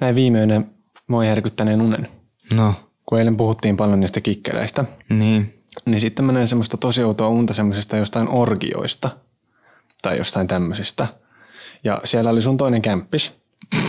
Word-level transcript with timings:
näin 0.00 0.14
viimeinen 0.14 0.70
moi 1.06 1.26
järkyttäneen 1.26 1.82
unen. 1.82 2.08
No, 2.54 2.74
Kun 3.06 3.18
eilen 3.18 3.36
puhuttiin 3.36 3.76
paljon 3.76 4.00
niistä 4.00 4.20
kikkeleistä, 4.20 4.84
niin. 5.10 5.62
niin 5.86 6.00
sitten 6.00 6.24
mä 6.24 6.32
näin 6.32 6.48
semmoista 6.48 6.76
tosi 6.76 7.02
outoa 7.02 7.28
unta 7.28 7.54
semmoisesta 7.54 7.96
jostain 7.96 8.28
orgioista 8.28 9.10
tai 10.02 10.18
jostain 10.18 10.46
tämmöisestä. 10.46 11.06
Ja 11.84 12.00
siellä 12.04 12.30
oli 12.30 12.42
sun 12.42 12.56
toinen 12.56 12.82
kämppis. 12.82 13.32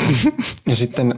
ja 0.69 0.75
sitten 0.75 1.13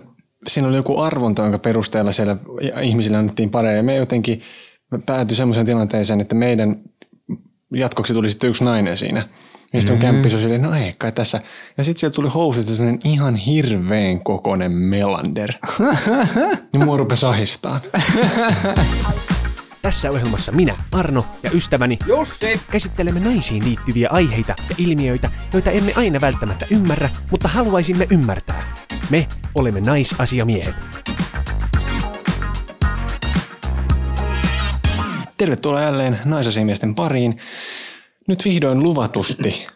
siinä 0.48 0.67
oli 0.67 0.75
joku 0.75 1.00
arvonta, 1.00 1.41
jonka 1.41 1.59
perusteella 1.59 2.11
siellä 2.11 2.38
ihmisille 2.82 3.18
annettiin 3.18 3.50
pareja. 3.50 3.77
Ja 3.77 3.84
me 3.84 3.95
jotenkin 3.95 4.41
päätyi 5.05 5.36
semmoiseen 5.36 5.66
tilanteeseen, 5.66 6.21
että 6.21 6.36
meidän 6.36 6.82
jatkoksi 7.73 8.13
tuli 8.13 8.29
sitten 8.29 8.50
yksi 8.50 8.63
nainen 8.63 8.98
siinä. 8.98 9.29
Ja 9.73 9.81
sitten 9.81 9.97
mm-hmm. 9.97 10.11
kämppis 10.11 10.33
oli 10.33 10.41
silleen, 10.41 10.61
no 10.61 10.73
ei 10.73 10.93
kai 10.97 11.11
tässä. 11.11 11.41
Ja 11.77 11.83
sitten 11.83 11.99
sieltä 11.99 12.15
tuli 12.15 12.29
housista 12.29 12.75
semmoinen 12.75 12.99
ihan 13.03 13.35
hirveän 13.35 14.20
kokoinen 14.23 14.71
melander. 14.71 15.53
ja 16.73 16.79
mua 16.79 16.98
rupesi 16.98 17.25
ahistaan. 17.25 17.81
Tässä 19.81 20.09
ohjelmassa 20.09 20.52
minä, 20.52 20.76
Arno 20.91 21.26
ja 21.43 21.52
ystäväni 21.53 21.98
Jussi 22.07 22.62
käsittelemme 22.71 23.20
naisiin 23.20 23.65
liittyviä 23.65 24.09
aiheita 24.12 24.55
ja 24.70 24.76
ilmiöitä, 24.77 25.29
joita 25.53 25.71
emme 25.71 25.93
aina 25.95 26.21
välttämättä 26.21 26.65
ymmärrä, 26.71 27.09
mutta 27.31 27.48
haluaisimme 27.48 28.07
ymmärtää. 28.09 28.63
Me 29.09 29.27
olemme 29.55 29.81
naisasiamiehet. 29.81 30.76
Tervetuloa 35.38 35.81
jälleen 35.81 36.20
naisasimiesten 36.26 36.95
pariin. 36.95 37.40
Nyt 38.31 38.45
vihdoin 38.45 38.84
luvatusti 38.84 39.67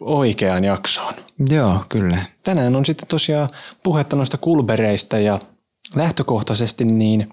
oikeaan 0.00 0.64
jaksoon. 0.64 1.14
Joo, 1.50 1.84
kyllä. 1.88 2.18
Tänään 2.44 2.76
on 2.76 2.84
sitten 2.84 3.08
tosiaan 3.08 3.48
puhetta 3.82 4.16
noista 4.16 4.36
kulbereista 4.36 5.18
ja 5.18 5.40
lähtökohtaisesti 5.94 6.84
niin 6.84 7.32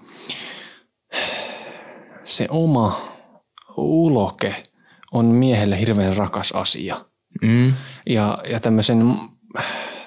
se 2.24 2.46
oma 2.50 3.08
uloke 3.76 4.62
on 5.12 5.24
miehelle 5.24 5.80
hirveän 5.80 6.16
rakas 6.16 6.52
asia. 6.52 7.04
Mm. 7.42 7.74
Ja, 8.06 8.38
ja 8.50 8.60
tämmöisen 8.60 9.14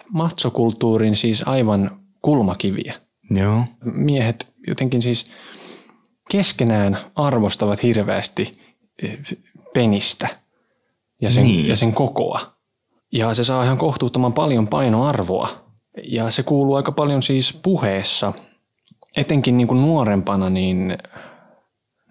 matsokulttuurin 0.09 1.15
siis 1.15 1.43
aivan 1.45 1.99
kulmakiviä. 2.21 2.95
Joo. 3.31 3.63
Miehet 3.83 4.53
jotenkin 4.67 5.02
siis 5.02 5.31
keskenään 6.31 6.97
arvostavat 7.15 7.83
hirveästi 7.83 8.52
eh, 9.03 9.19
penistä 9.73 10.48
ja 11.21 11.29
sen, 11.29 11.43
Niin. 11.43 11.67
ja 11.67 11.75
sen 11.75 11.93
kokoa. 11.93 12.53
Ja 13.11 13.33
se 13.33 13.43
saa 13.43 13.63
ihan 13.63 13.77
kohtuuttoman 13.77 14.33
paljon 14.33 14.67
painoarvoa. 14.67 15.65
Ja 16.07 16.29
se 16.29 16.43
kuuluu 16.43 16.75
aika 16.75 16.91
paljon 16.91 17.21
siis 17.21 17.59
puheessa. 17.63 18.33
Etenkin 19.17 19.57
niin 19.57 19.67
kuin 19.67 19.81
nuorempana 19.81 20.49
niin 20.49 20.97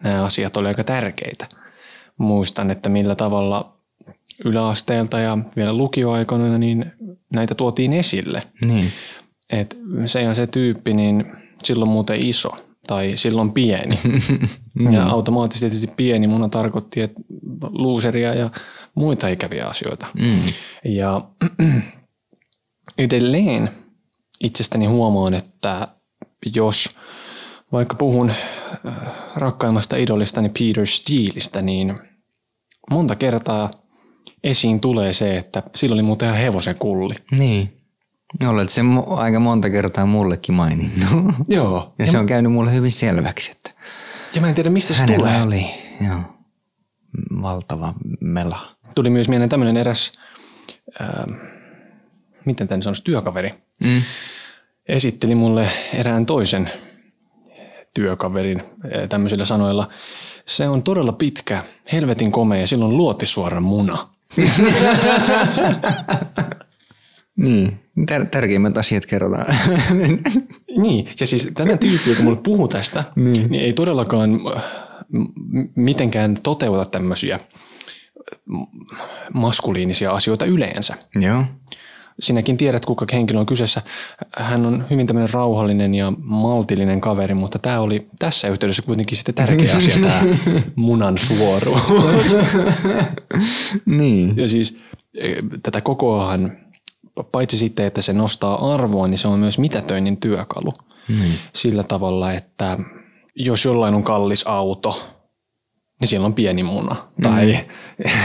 nämä 0.02 0.24
asiat 0.24 0.56
oli 0.56 0.68
aika 0.68 0.84
tärkeitä. 0.84 1.46
Muistan, 2.18 2.70
että 2.70 2.88
millä 2.88 3.14
tavalla 3.14 3.72
yläasteelta 4.44 5.18
ja 5.18 5.38
vielä 5.56 5.72
lukioaikoina 5.72 6.58
niin 6.58 6.92
näitä 7.32 7.54
tuotiin 7.54 7.92
esille. 7.92 8.42
Niin. 8.64 8.92
Et 9.50 9.78
se 10.06 10.22
ja 10.22 10.34
se 10.34 10.46
tyyppi, 10.46 10.94
niin 10.94 11.32
silloin 11.64 11.90
muuten 11.90 12.26
iso 12.26 12.50
tai 12.86 13.12
silloin 13.16 13.52
pieni. 13.52 13.98
ja 14.94 15.06
automaattisesti 15.06 15.70
tietysti 15.70 15.94
pieni 15.96 16.26
muna 16.26 16.48
tarkoitti, 16.48 17.00
että 17.00 17.20
luuseria 17.70 18.34
ja 18.34 18.50
muita 18.98 19.28
ikäviä 19.28 19.66
asioita. 19.66 20.06
Mm. 20.18 20.40
Ja 20.84 21.20
edelleen 22.98 23.70
itsestäni 24.40 24.86
huomaan, 24.86 25.34
että 25.34 25.88
jos 26.54 26.96
vaikka 27.72 27.94
puhun 27.94 28.30
äh, 28.30 28.94
rakkaimmasta 29.36 29.96
idolistani 29.96 30.48
Peter 30.48 30.86
Steeleistä, 30.86 31.62
niin 31.62 31.94
monta 32.90 33.16
kertaa 33.16 33.70
esiin 34.44 34.80
tulee 34.80 35.12
se, 35.12 35.36
että 35.36 35.62
sillä 35.74 35.94
oli 35.94 36.02
muuten 36.02 36.28
ihan 36.28 36.40
hevosen 36.40 36.74
kulli. 36.76 37.14
Niin. 37.30 37.74
Olet 38.48 38.70
sen 38.70 38.86
aika 39.16 39.40
monta 39.40 39.70
kertaa 39.70 40.06
mullekin 40.06 40.54
maininnut. 40.54 41.34
Joo. 41.48 41.94
Ja 41.98 42.06
se 42.06 42.18
on 42.18 42.26
käynyt 42.26 42.52
mulle 42.52 42.74
hyvin 42.74 42.92
selväksi, 42.92 43.50
että 43.50 43.70
Ja 44.34 44.40
mä 44.40 44.48
en 44.48 44.54
tiedä, 44.54 44.70
mistä 44.70 44.94
se 44.94 45.06
tulee. 45.06 45.42
oli 45.42 45.66
joo, 46.06 46.20
valtava 47.42 47.94
mela. 48.20 48.77
Tuli 48.94 49.10
myös 49.10 49.28
mieleen 49.28 49.48
tämmöinen 49.48 49.76
eräs, 49.76 50.12
ää, 51.00 51.26
miten 52.44 52.68
tämän 52.68 52.82
sanoisi, 52.82 53.04
työkaveri. 53.04 53.54
Mm. 53.84 54.02
Esitteli 54.88 55.34
mulle 55.34 55.68
erään 55.94 56.26
toisen 56.26 56.70
työkaverin 57.94 58.62
ää, 58.94 59.06
tämmöisillä 59.06 59.44
sanoilla. 59.44 59.88
Se 60.44 60.68
on 60.68 60.82
todella 60.82 61.12
pitkä, 61.12 61.64
helvetin 61.92 62.32
komea 62.32 62.60
ja 62.60 62.66
silloin 62.66 62.96
luotisuora 62.96 63.60
muna. 63.60 64.08
Niin. 67.38 67.80
Tär- 68.00 68.26
tärkeimmät 68.30 68.78
asiat 68.78 69.06
kerrotaan. 69.06 69.46
Niin, 70.82 71.08
ja 71.20 71.26
siis 71.26 71.48
tämä 71.54 71.76
tyyppi, 71.76 72.10
joka 72.10 72.22
mulle 72.22 72.40
puhuu 72.42 72.68
tästä, 72.68 73.04
niin. 73.16 73.50
niin 73.50 73.64
ei 73.64 73.72
todellakaan 73.72 74.40
äh, 74.56 74.62
mitenkään 75.74 76.36
toteuta 76.42 76.84
tämmöisiä 76.84 77.34
äh, 77.34 77.40
maskuliinisia 79.32 80.12
asioita 80.12 80.44
yleensä. 80.44 80.94
joo. 81.20 81.44
Sinäkin 82.20 82.56
tiedät, 82.56 82.86
kuka 82.86 83.06
henkilö 83.12 83.40
on 83.40 83.46
kyseessä. 83.46 83.82
Hän 84.36 84.66
on 84.66 84.86
hyvin 84.90 85.06
tämmöinen 85.06 85.34
rauhallinen 85.34 85.94
ja 85.94 86.12
maltillinen 86.18 87.00
kaveri, 87.00 87.34
mutta 87.34 87.58
tämä 87.58 87.80
oli 87.80 88.08
tässä 88.18 88.48
yhteydessä 88.48 88.82
kuitenkin 88.82 89.16
sitten 89.16 89.34
tärkeä 89.34 89.76
asia, 89.76 89.94
tämä 89.94 90.20
munan 90.76 91.18
suoruus. 91.18 91.82
Niin. 93.86 94.36
Ja 94.36 94.48
siis 94.48 94.76
eh, 95.14 95.36
tätä 95.62 95.80
kokoahan, 95.80 96.56
paitsi 97.32 97.58
sitten, 97.58 97.86
että 97.86 98.02
se 98.02 98.12
nostaa 98.12 98.74
arvoa, 98.74 99.08
niin 99.08 99.18
se 99.18 99.28
on 99.28 99.38
myös 99.38 99.58
mitätöinnin 99.58 100.16
työkalu. 100.16 100.72
Niin. 101.08 101.34
Sillä 101.54 101.82
tavalla, 101.82 102.32
että 102.32 102.78
jos 103.34 103.64
jollain 103.64 103.94
on 103.94 104.04
kallis 104.04 104.46
auto, 104.46 105.17
niin 106.00 106.08
siellä 106.08 106.26
on 106.26 106.34
pieni 106.34 106.62
muna. 106.62 106.96
Tai 107.22 107.58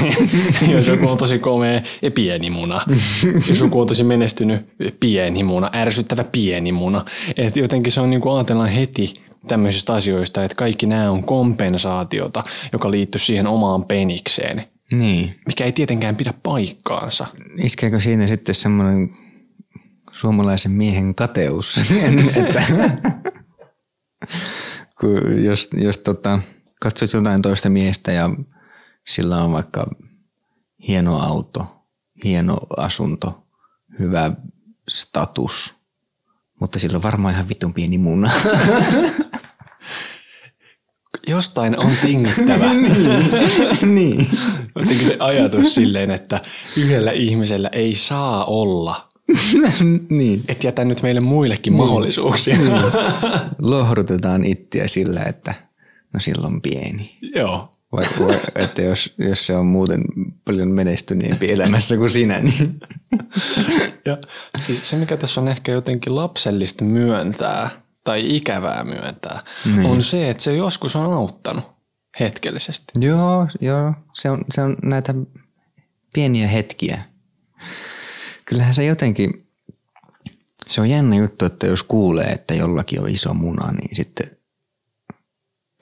jos 0.73 0.88
joku 0.88 1.09
on 1.09 1.17
tosi 1.17 1.39
komea, 1.39 1.81
pieni 2.16 2.50
muna. 2.50 2.85
jos 3.50 3.59
joku 3.59 3.81
on 3.81 3.88
tosi 3.88 4.03
menestynyt, 4.03 4.66
pieni 5.00 5.44
muna. 5.44 5.69
Ärsyttävä 5.75 6.23
pieni 6.31 6.72
muna. 6.72 7.06
Et 7.38 7.56
jotenkin 7.56 7.91
se 7.91 8.01
on 8.01 8.09
niin 8.09 8.22
kuin 8.22 8.35
ajatellaan 8.35 8.69
heti 8.69 9.13
tämmöisistä 9.47 9.94
asioista, 9.94 10.44
että 10.44 10.56
kaikki 10.56 10.85
nämä 10.85 11.11
on 11.11 11.23
kompensaatiota, 11.23 12.44
joka 12.73 12.91
liittyy 12.91 13.19
siihen 13.19 13.47
omaan 13.47 13.85
penikseen. 13.85 14.66
Niin. 14.91 15.35
Mikä 15.47 15.66
ei 15.66 15.72
tietenkään 15.72 16.16
pidä 16.16 16.34
paikkaansa. 16.44 17.28
Iskeekö 17.63 18.00
siinä 18.00 18.28
sitten 18.28 18.55
semmoinen 18.55 19.09
suomalaisen 20.11 20.72
miehen 20.72 21.16
kateus, 21.16 21.81
että 22.47 22.63
kun 25.00 25.44
jos, 25.44 25.69
jos 25.78 25.97
tota, 25.97 26.40
katsot 26.83 27.13
jotain 27.13 27.41
toista 27.41 27.69
miestä 27.69 28.11
ja 28.11 28.29
sillä 29.07 29.44
on 29.44 29.51
vaikka 29.51 29.88
hieno 30.88 31.19
auto, 31.19 31.66
hieno 32.23 32.57
asunto, 32.77 33.44
hyvä 33.99 34.31
status, 34.89 35.75
mutta 36.59 36.79
sillä 36.79 36.95
on 36.95 37.03
varmaan 37.03 37.33
ihan 37.33 37.49
vitun 37.49 37.73
pieni 37.73 37.97
muna. 37.97 38.31
Jostain 41.27 41.79
on 41.79 41.91
tingittävä. 42.01 42.73
niin. 43.95 44.27
Jotenkin 44.75 45.07
se 45.07 45.17
ajatus 45.19 45.75
silleen, 45.75 46.11
että 46.11 46.41
yhdellä 46.77 47.11
ihmisellä 47.11 47.69
ei 47.72 47.95
saa 47.95 48.45
olla. 48.45 49.09
niin. 50.09 50.43
Et 50.47 50.63
jätä 50.63 50.85
nyt 50.85 51.01
meille 51.01 51.22
muillekin 51.22 51.73
mahdollisuuksia. 51.73 52.58
Lohdutetaan 53.59 54.46
ittiä 54.46 54.87
sillä, 54.87 55.23
että 55.23 55.53
no 56.13 56.19
silloin 56.19 56.61
pieni. 56.61 57.17
Joo. 57.35 57.71
Vai, 57.91 58.05
vai, 58.19 58.39
että 58.55 58.81
jos, 58.81 59.13
jos 59.17 59.47
se 59.47 59.55
on 59.55 59.65
muuten 59.65 60.03
paljon 60.45 60.67
menestyneempi 60.67 61.51
elämässä 61.51 61.97
kuin 61.97 62.09
sinä, 62.09 62.39
niin 62.39 62.79
Ja 64.05 64.17
siis 64.59 64.89
se, 64.89 64.95
mikä 64.95 65.17
tässä 65.17 65.41
on 65.41 65.47
ehkä 65.47 65.71
jotenkin 65.71 66.15
lapsellista 66.15 66.83
myöntää 66.85 67.69
tai 68.03 68.35
ikävää 68.35 68.83
myöntää, 68.83 69.39
niin. 69.65 69.85
on 69.85 70.03
se, 70.03 70.29
että 70.29 70.43
se 70.43 70.55
joskus 70.55 70.95
on 70.95 71.13
auttanut 71.13 71.63
hetkellisesti. 72.19 72.93
joo, 72.99 73.47
joo 73.61 73.93
se, 74.13 74.29
on, 74.29 74.45
se 74.51 74.61
on 74.61 74.77
näitä 74.83 75.13
pieniä 76.13 76.47
hetkiä. 76.47 77.01
Kyllähän 78.45 78.75
se 78.75 78.85
jotenkin, 78.85 79.47
se 80.67 80.81
on 80.81 80.89
jännä 80.89 81.15
juttu, 81.15 81.45
että 81.45 81.67
jos 81.67 81.83
kuulee, 81.83 82.27
että 82.27 82.53
jollakin 82.53 83.01
on 83.01 83.09
iso 83.09 83.33
muna, 83.33 83.71
niin 83.71 83.95
sitten 83.95 84.37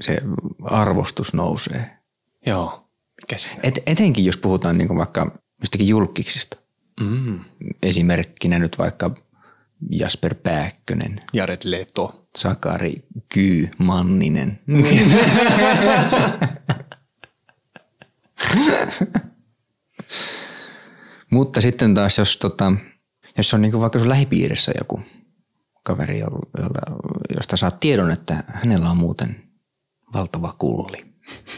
se 0.02 0.18
arvostus 0.64 1.34
nousee. 1.34 1.98
Joo. 2.46 2.90
Mikä 3.22 3.38
siinä? 3.38 3.60
Et, 3.64 3.80
etenkin 3.86 4.26
jos 4.26 4.38
puhutaan 4.38 4.78
niin 4.78 4.98
vaikka 4.98 5.40
jostakin 5.60 5.88
julkiksista. 5.88 6.58
Mm. 7.00 7.40
Esimerkkinä 7.84 8.60
nyt 8.60 8.78
vaikka 8.78 9.12
Jasper 9.90 10.36
Pääkkönen, 10.36 11.22
Jared 11.34 11.62
Leto. 11.64 12.22
Sakari 12.38 12.94
Kyy 13.34 13.70
Manninen. 13.78 14.60
Mutta 21.32 21.62
sitten 21.62 21.94
taas, 21.94 22.18
jos, 22.18 22.38
tota, 22.38 22.74
jos 23.38 23.54
on 23.54 23.62
niin 23.62 23.80
vaikka 23.80 24.00
sun 24.00 24.10
lähipiirissä 24.10 24.72
joku 24.78 25.02
kaveri, 25.84 26.20
jolta, 26.20 26.82
josta 27.36 27.58
saat 27.58 27.80
tiedon, 27.80 28.12
että 28.12 28.44
hänellä 28.48 28.90
on 28.90 28.98
muuten 28.98 29.51
valtava 30.14 30.56
kulli, 30.58 31.06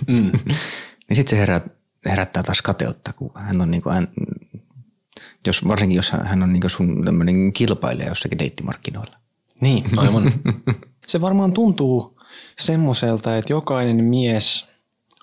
mm. 0.07 0.31
niin 1.07 1.15
sitten 1.15 1.29
se 1.29 1.38
herät, 1.38 1.65
herättää 2.05 2.44
taas 2.44 2.61
kateutta, 2.61 3.13
kun 3.13 3.31
hän 3.35 3.61
on 3.61 3.71
niin 3.71 3.83
kuin, 3.83 3.94
hän, 3.94 4.07
jos, 5.47 5.67
varsinkin 5.67 5.95
jos 5.95 6.11
hän 6.11 6.44
on 6.44 6.53
niin 6.53 6.69
sun 6.69 7.05
tämmöinen 7.05 7.53
kilpailija 7.53 8.09
jossakin 8.09 8.39
deittimarkkinoilla. 8.39 9.17
Niin, 9.61 10.00
aivan. 10.00 10.31
se 11.07 11.21
varmaan 11.21 11.53
tuntuu 11.53 12.19
semmoiselta, 12.59 13.38
että 13.38 13.53
jokainen 13.53 14.03
mies 14.03 14.67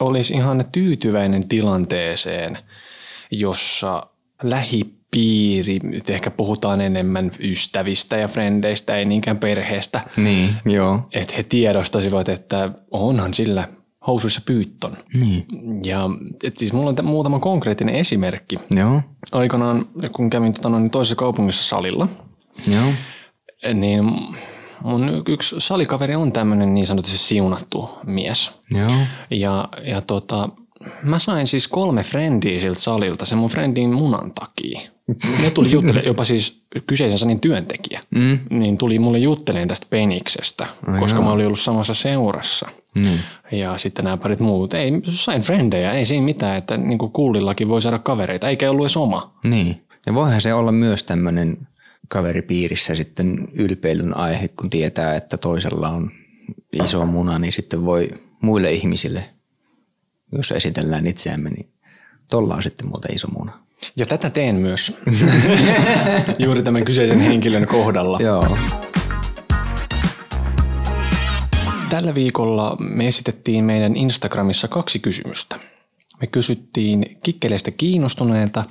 olisi 0.01 0.33
ihan 0.33 0.65
tyytyväinen 0.73 1.49
tilanteeseen, 1.49 2.59
jossa 3.31 4.07
lähipiiri, 5.17 5.79
nyt 5.83 6.11
ehkä 6.11 6.31
puhutaan 6.31 6.81
enemmän 6.81 7.31
ystävistä 7.41 8.17
ja 8.17 8.29
frendeistä, 8.29 8.97
ei 8.97 9.05
niinkään 9.05 9.39
perheestä. 9.39 10.01
Niin, 10.17 10.55
joo. 10.65 11.09
Että 11.13 11.35
he 11.37 11.43
tiedostasivat, 11.43 12.29
että 12.29 12.71
onhan 12.91 13.35
sillä 13.35 13.69
housuissa 14.07 14.41
pyytton. 14.47 14.97
Niin. 15.15 15.45
Ja 15.85 16.11
et 16.45 16.59
siis 16.59 16.73
mulla 16.73 16.95
on 16.99 17.05
muutama 17.05 17.39
konkreettinen 17.39 17.95
esimerkki. 17.95 18.59
Joo. 18.71 19.03
Aikanaan, 19.33 19.87
kun 20.13 20.31
kävin 20.31 20.53
tota, 20.53 20.69
noin 20.69 20.91
toisessa 20.91 21.17
kaupungissa 21.17 21.69
salilla, 21.69 22.09
Joo. 22.75 22.93
niin 23.75 24.05
mun 24.85 25.23
yksi 25.29 25.57
salikaveri 25.59 26.17
on 26.17 26.33
tämmöinen 26.33 26.75
niin 26.75 26.87
sanotusti 26.87 27.19
siunattu 27.19 27.91
mies. 28.07 28.51
Joo. 28.75 28.91
Ja, 29.31 29.69
ja 29.85 30.01
tota, 30.01 30.49
mä 31.03 31.19
sain 31.19 31.47
siis 31.47 31.69
kolme 31.69 32.03
frendiä 32.03 32.61
siltä 32.61 32.81
salilta 32.81 33.25
sen 33.25 33.39
mun 33.39 33.51
friendin 33.51 33.91
munan 33.93 34.33
takia. 34.33 34.81
Ne 35.43 35.51
tuli 35.51 35.71
juttelemaan, 35.71 36.07
jopa 36.07 36.25
siis 36.25 36.63
kyseisen 36.87 37.19
salin 37.19 37.41
työntekijä, 37.41 38.01
Mm. 38.11 38.39
niin 38.51 38.79
tuli 38.79 38.99
mulle 38.99 39.19
jutteleen 39.19 39.69
tästä 39.69 39.87
peniksestä, 39.91 40.67
Ai 40.87 41.01
koska 41.01 41.19
joo. 41.19 41.25
mä 41.25 41.33
olin 41.33 41.47
ollut 41.47 41.61
samassa 41.61 41.95
seurassa. 41.95 42.69
Niin. 42.95 43.21
Ja 43.53 43.79
sitten 43.79 44.05
nämä 44.05 44.17
parit 44.17 44.41
muut. 44.41 44.75
Ei, 44.75 44.93
sain 45.05 45.43
frendejä, 45.43 45.93
ei 45.93 46.05
siinä 46.07 46.25
mitään, 46.25 46.57
että 46.57 46.77
niin 46.77 46.99
kuin 46.99 47.13
kullillakin 47.13 47.69
voi 47.69 47.83
saada 47.83 47.99
kavereita, 47.99 48.49
eikä 48.49 48.71
ollut 48.71 48.85
edes 48.85 48.97
oma. 48.97 49.35
Niin. 49.45 49.85
Ja 50.07 50.15
voihan 50.15 50.41
se 50.41 50.55
olla 50.55 50.73
myös 50.73 51.05
tämmöinen 51.05 51.59
kaveripiirissä 52.09 52.95
sitten 52.95 53.49
ylpeilyn 53.55 54.17
aihe, 54.17 54.49
kun 54.49 54.71
tietää, 54.71 55.17
että 55.17 55.37
toisella 55.37 55.89
on 55.89 56.11
iso 56.85 57.07
muna, 57.07 57.39
niin 57.39 57.53
sitten 57.53 57.85
voi 57.85 58.09
muille 58.43 58.73
ihmisille, 58.73 59.25
jos 60.33 60.53
esitellään 60.53 61.07
itseämme, 61.07 61.51
niin 61.51 61.69
tolla 62.31 62.55
on 62.55 62.63
sitten 62.63 62.87
muuten 62.87 63.15
iso 63.15 63.29
muna. 63.29 63.53
Ja 63.97 64.07
tätä 64.07 64.31
teen 64.31 64.55
myös. 64.55 64.97
Juuri 66.39 66.63
tämän 66.63 66.85
kyseisen 66.85 67.21
henkilön 67.21 67.67
kohdalla. 67.67 68.19
Joo. 68.21 68.57
Tällä 71.91 72.15
viikolla 72.15 72.77
me 72.81 73.09
esitettiin 73.09 73.65
meidän 73.65 73.97
Instagramissa 73.97 74.69
kaksi 74.69 74.99
kysymystä. 74.99 75.57
Me 76.21 76.27
kysyttiin 76.27 77.19
kikkeleistä 77.23 77.71
kiinnostuneilta, 77.71 78.65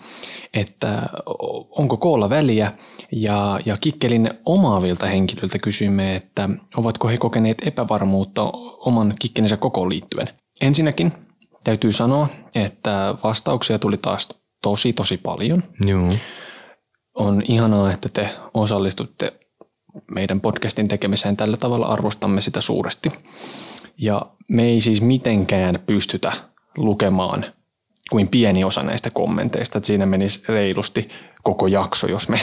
että 0.54 1.10
onko 1.70 1.98
koolla 1.98 2.30
väliä, 2.30 2.72
ja, 3.12 3.60
ja 3.66 3.78
kikkelin 3.82 4.30
omaavilta 4.46 5.06
henkilöiltä 5.06 5.60
kysyimme, 5.60 6.16
että 6.16 6.50
ovatko 6.78 7.08
he 7.08 7.18
kokeneet 7.18 7.58
epävarmuutta 7.66 8.44
oman 8.80 9.14
kikkelinsä 9.20 9.58
kokoon 9.58 9.90
liittyen. 9.90 10.28
Ensinnäkin 10.62 11.12
täytyy 11.70 11.92
sanoa, 11.92 12.28
että 12.56 13.16
vastauksia 13.24 13.80
tuli 13.80 13.98
taas 13.98 14.30
tosi 14.62 14.94
tosi 14.94 15.18
paljon. 15.18 15.64
Joo. 15.86 16.14
On 17.14 17.42
ihanaa, 17.48 17.94
että 17.94 18.10
te 18.10 18.30
osallistutte 18.54 19.34
meidän 20.12 20.42
podcastin 20.42 20.88
tekemiseen 20.88 21.38
tällä 21.38 21.58
tavalla, 21.58 21.86
arvostamme 21.86 22.42
sitä 22.42 22.62
suuresti. 22.62 23.12
Ja 23.98 24.26
me 24.50 24.64
ei 24.64 24.82
siis 24.82 25.02
mitenkään 25.02 25.80
pystytä 25.86 26.32
lukemaan 26.78 27.46
kuin 28.10 28.28
pieni 28.28 28.64
osa 28.64 28.84
näistä 28.84 29.10
kommenteista, 29.10 29.78
että 29.78 29.88
siinä 29.88 30.06
menisi 30.06 30.42
reilusti 30.48 31.10
koko 31.44 31.68
jakso, 31.68 32.08
jos 32.08 32.30
me 32.30 32.40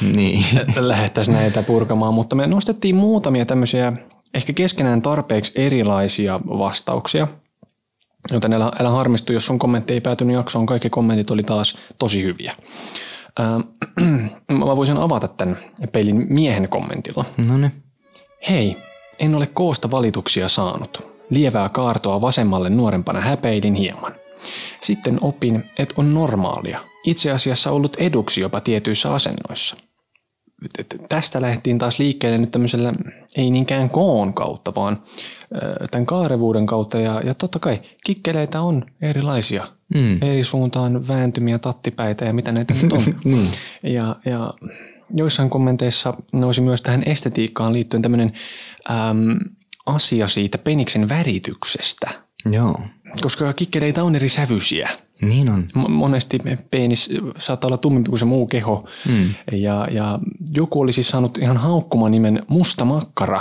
Niin. 0.00 0.44
lähdettäisiin 0.76 1.34
näitä 1.34 1.62
purkamaan, 1.62 2.14
mutta 2.14 2.36
me 2.36 2.46
nostettiin 2.46 2.96
muutamia 2.96 3.46
tämmöisiä 3.46 3.92
ehkä 4.34 4.52
keskenään 4.52 5.02
tarpeeksi 5.02 5.52
erilaisia 5.54 6.40
vastauksia, 6.40 7.28
joten 8.30 8.52
älä, 8.52 8.72
älä 8.78 8.90
harmistu, 8.90 9.32
jos 9.32 9.46
sun 9.46 9.58
kommentti 9.58 9.92
ei 9.92 10.00
päätynyt 10.00 10.36
jaksoon, 10.36 10.66
kaikki 10.66 10.90
kommentit 10.90 11.30
oli 11.30 11.42
taas 11.42 11.78
tosi 11.98 12.22
hyviä. 12.22 12.54
Ää, 13.38 13.60
mä 14.58 14.76
voisin 14.76 14.96
avata 14.96 15.28
tämän 15.28 15.58
pelin 15.92 16.26
miehen 16.28 16.68
kommentilla. 16.68 17.24
No 17.46 17.56
niin. 17.56 17.72
Hei, 18.48 18.76
en 19.18 19.34
ole 19.34 19.46
koosta 19.46 19.90
valituksia 19.90 20.48
saanut. 20.48 21.08
Lievää 21.30 21.68
kaartoa 21.68 22.20
vasemmalle 22.20 22.70
nuorempana 22.70 23.20
häpeilin 23.20 23.74
hieman. 23.74 24.14
Sitten 24.80 25.18
opin, 25.20 25.64
että 25.78 25.94
on 25.98 26.14
normaalia. 26.14 26.80
Itse 27.04 27.30
asiassa 27.30 27.70
ollut 27.70 27.96
eduksi 27.96 28.40
jopa 28.40 28.60
tietyissä 28.60 29.12
asennoissa. 29.12 29.76
Tästä 31.08 31.40
lähtiin 31.40 31.78
taas 31.78 31.98
liikkeelle 31.98 32.38
nyt 32.38 32.50
tämmöisellä, 32.50 32.92
ei 33.36 33.50
niinkään 33.50 33.90
koon 33.90 34.34
kautta, 34.34 34.74
vaan 34.74 35.02
tämän 35.90 36.06
kaarevuuden 36.06 36.66
kautta. 36.66 36.98
Ja, 36.98 37.20
ja 37.24 37.34
totta 37.34 37.58
kai 37.58 37.80
kikkeleitä 38.04 38.60
on 38.60 38.86
erilaisia. 39.02 39.66
Mm. 39.94 40.22
Eri 40.22 40.44
suuntaan 40.44 41.08
vääntymiä 41.08 41.58
tattipäitä 41.58 42.24
ja 42.24 42.32
mitä 42.32 42.52
näitä 42.52 42.74
nyt 42.82 42.92
on. 42.92 43.02
Niin. 43.24 43.48
Ja, 43.82 44.16
ja 44.24 44.54
joissain 45.14 45.50
kommenteissa 45.50 46.14
nousi 46.32 46.60
myös 46.60 46.82
tähän 46.82 47.02
estetiikkaan 47.06 47.72
liittyen 47.72 48.02
tämmöinen 48.02 48.32
äm, 48.90 49.38
asia 49.86 50.28
siitä 50.28 50.58
peniksen 50.58 51.08
värityksestä. 51.08 52.10
Joo. 52.50 52.80
Koska 53.20 53.52
kikkeleitä 53.52 54.04
on 54.04 54.16
eri 54.16 54.28
sävyisiä. 54.28 54.90
Niin 55.22 55.48
on. 55.48 55.66
Monesti 55.88 56.38
penis 56.70 57.10
saattaa 57.38 57.68
olla 57.68 57.76
tummempi 57.76 58.08
kuin 58.08 58.18
se 58.18 58.24
muu 58.24 58.46
keho. 58.46 58.88
Mm. 59.08 59.34
Ja, 59.52 59.88
ja 59.90 60.18
joku 60.52 60.80
olisi 60.80 61.02
saanut 61.02 61.38
ihan 61.38 61.56
haukkuman 61.56 62.12
nimen 62.12 62.42
musta 62.48 62.84
makkara, 62.84 63.40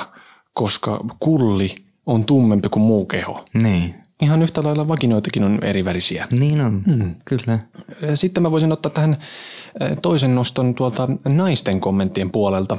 koska 0.53 1.05
kulli 1.19 1.75
on 2.05 2.25
tummempi 2.25 2.69
kuin 2.69 2.83
muu 2.83 3.05
keho. 3.05 3.45
Niin. 3.53 3.95
Ihan 4.21 4.43
yhtä 4.43 4.63
lailla 4.63 4.87
vaginoitakin 4.87 5.43
on 5.43 5.63
eri 5.63 5.85
värisiä. 5.85 6.27
Niin 6.31 6.61
on. 6.61 6.81
Mm. 6.85 7.15
Kyllä. 7.25 7.59
Sitten 8.13 8.43
mä 8.43 8.51
voisin 8.51 8.71
ottaa 8.71 8.91
tähän 8.91 9.17
toisen 10.01 10.35
noston 10.35 10.75
tuolta 10.75 11.07
naisten 11.25 11.81
kommenttien 11.81 12.31
puolelta. 12.31 12.77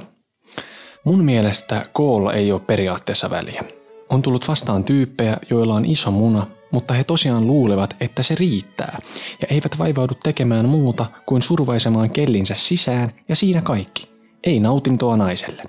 Mun 1.04 1.24
mielestä 1.24 1.82
koolla 1.92 2.32
ei 2.32 2.52
ole 2.52 2.60
periaatteessa 2.60 3.30
väliä. 3.30 3.64
On 4.10 4.22
tullut 4.22 4.48
vastaan 4.48 4.84
tyyppejä, 4.84 5.36
joilla 5.50 5.74
on 5.74 5.84
iso 5.84 6.10
muna, 6.10 6.46
mutta 6.70 6.94
he 6.94 7.04
tosiaan 7.04 7.46
luulevat, 7.46 7.96
että 8.00 8.22
se 8.22 8.34
riittää, 8.34 8.98
ja 9.42 9.48
eivät 9.50 9.78
vaivaudu 9.78 10.14
tekemään 10.14 10.68
muuta 10.68 11.06
kuin 11.26 11.42
survaisemaan 11.42 12.10
kellinsä 12.10 12.54
sisään, 12.54 13.12
ja 13.28 13.36
siinä 13.36 13.60
kaikki. 13.62 14.08
Ei 14.44 14.60
nautintoa 14.60 15.16
naiselle. 15.16 15.62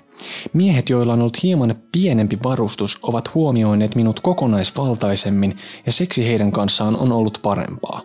Miehet, 0.52 0.88
joilla 0.88 1.12
on 1.12 1.20
ollut 1.20 1.42
hieman 1.42 1.74
pienempi 1.92 2.38
varustus, 2.44 2.98
ovat 3.02 3.34
huomioineet 3.34 3.94
minut 3.94 4.20
kokonaisvaltaisemmin, 4.20 5.58
ja 5.86 5.92
seksi 5.92 6.26
heidän 6.26 6.52
kanssaan 6.52 6.96
on 6.96 7.12
ollut 7.12 7.38
parempaa. 7.42 8.02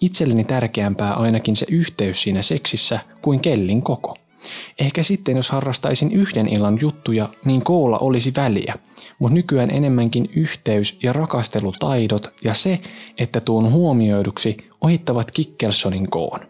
Itselleni 0.00 0.44
tärkeämpää 0.44 1.14
ainakin 1.14 1.56
se 1.56 1.66
yhteys 1.70 2.22
siinä 2.22 2.42
seksissä 2.42 3.00
kuin 3.22 3.40
kellin 3.40 3.82
koko. 3.82 4.16
Ehkä 4.78 5.02
sitten 5.02 5.36
jos 5.36 5.50
harrastaisin 5.50 6.12
yhden 6.12 6.48
illan 6.48 6.78
juttuja, 6.80 7.28
niin 7.44 7.64
koolla 7.64 7.98
olisi 7.98 8.32
väliä, 8.36 8.74
mutta 9.18 9.34
nykyään 9.34 9.70
enemmänkin 9.70 10.30
yhteys 10.36 10.98
ja 11.02 11.12
rakastelutaidot 11.12 12.34
ja 12.44 12.54
se, 12.54 12.78
että 13.18 13.40
tuon 13.40 13.72
huomioiduksi 13.72 14.56
ohittavat 14.80 15.30
Kikkelsonin 15.30 16.10
koon. 16.10 16.40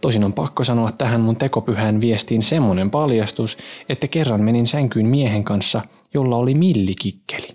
Tosin 0.00 0.24
on 0.24 0.32
pakko 0.32 0.64
sanoa 0.64 0.92
tähän 0.92 1.20
mun 1.20 1.36
tekopyhään 1.36 2.00
viestiin 2.00 2.42
semmonen 2.42 2.90
paljastus, 2.90 3.58
että 3.88 4.08
kerran 4.08 4.40
menin 4.40 4.66
sänkyyn 4.66 5.06
miehen 5.06 5.44
kanssa, 5.44 5.82
jolla 6.14 6.36
oli 6.36 6.54
millikikkeli. 6.54 7.48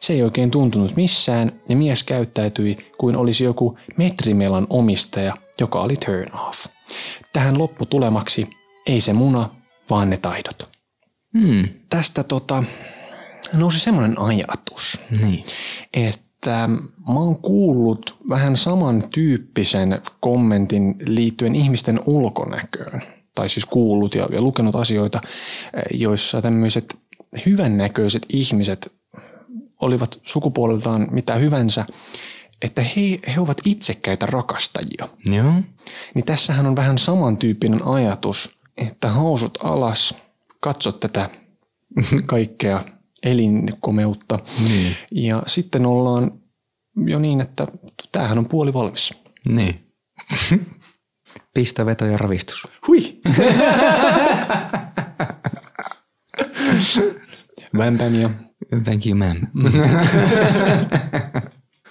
Se 0.00 0.12
ei 0.12 0.22
oikein 0.22 0.50
tuntunut 0.50 0.96
missään 0.96 1.60
ja 1.68 1.76
mies 1.76 2.02
käyttäytyi 2.02 2.76
kuin 2.98 3.16
olisi 3.16 3.44
joku 3.44 3.78
metrimelan 3.96 4.66
omistaja, 4.70 5.36
joka 5.60 5.80
oli 5.80 5.96
turn 5.96 6.38
off. 6.48 6.66
Tähän 7.32 7.58
lopputulemaksi 7.58 8.48
ei 8.86 9.00
se 9.00 9.12
muna, 9.12 9.50
vaan 9.90 10.10
ne 10.10 10.16
taidot. 10.16 10.68
Mm. 11.32 11.68
Tästä 11.90 12.22
tota, 12.24 12.64
nousi 13.52 13.80
semmoinen 13.80 14.18
ajatus, 14.20 15.00
Niin. 15.20 15.44
että 15.94 16.68
mä 17.08 17.14
oon 17.20 17.36
kuullut 17.36 18.16
vähän 18.28 18.56
samantyyppisen 18.56 20.02
kommentin 20.20 20.94
liittyen 21.06 21.54
ihmisten 21.54 22.00
ulkonäköön. 22.06 23.02
tai 23.34 23.48
siis 23.48 23.66
kuullut 23.66 24.14
ja, 24.14 24.28
ja 24.32 24.42
lukenut 24.42 24.76
asioita, 24.76 25.20
joissa 25.94 26.42
tämmöiset 26.42 26.98
hyvännäköiset 27.46 28.26
ihmiset 28.28 28.92
olivat 29.80 30.20
sukupuoleltaan 30.22 31.08
mitä 31.10 31.34
hyvänsä, 31.34 31.84
että 32.62 32.82
he, 32.82 33.18
he 33.34 33.40
ovat 33.40 33.60
itsekkäitä 33.64 34.26
rakastajia. 34.26 35.08
Joo. 35.26 35.52
Niin 36.14 36.24
tässähän 36.24 36.66
on 36.66 36.76
vähän 36.76 36.98
samantyyppinen 36.98 37.86
ajatus, 37.86 38.56
että 38.76 39.12
housut 39.12 39.58
alas, 39.62 40.14
katso 40.60 40.92
tätä 40.92 41.30
kaikkea 42.26 42.84
elinkomeutta. 43.22 44.38
Niin. 44.68 44.96
Ja 45.10 45.42
sitten 45.46 45.86
ollaan 45.86 46.32
jo 47.06 47.18
niin, 47.18 47.40
että 47.40 47.66
tämähän 48.12 48.38
on 48.38 48.48
puoli 48.48 48.74
valmis. 48.74 49.14
Niin. 49.48 49.92
Pistä, 51.54 51.86
veto 51.86 52.06
ja 52.06 52.18
ravistus. 52.18 52.68
Hui! 52.86 53.20
Vämpämiä. 57.78 58.30
Thank 58.84 59.06
you, 59.06 59.18
ma'am. 59.18 59.46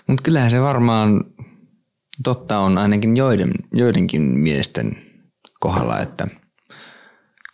Mutta 0.07 0.23
kyllähän 0.23 0.51
se 0.51 0.61
varmaan 0.61 1.23
totta 2.23 2.59
on 2.59 2.77
ainakin 2.77 3.17
joiden, 3.17 3.51
joidenkin 3.73 4.21
miesten 4.21 4.97
kohdalla, 5.59 5.99
että 6.01 6.27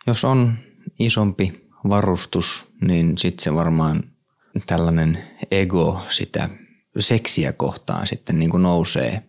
jos 0.06 0.24
on 0.24 0.54
isompi 0.98 1.68
varustus, 1.88 2.72
niin 2.80 3.18
sitten 3.18 3.44
se 3.44 3.54
varmaan 3.54 4.02
tällainen 4.66 5.18
ego 5.50 6.00
sitä 6.08 6.48
seksiä 6.98 7.52
kohtaan 7.52 8.06
sitten 8.06 8.38
niin 8.38 8.50
kuin 8.50 8.62
nousee 8.62 9.22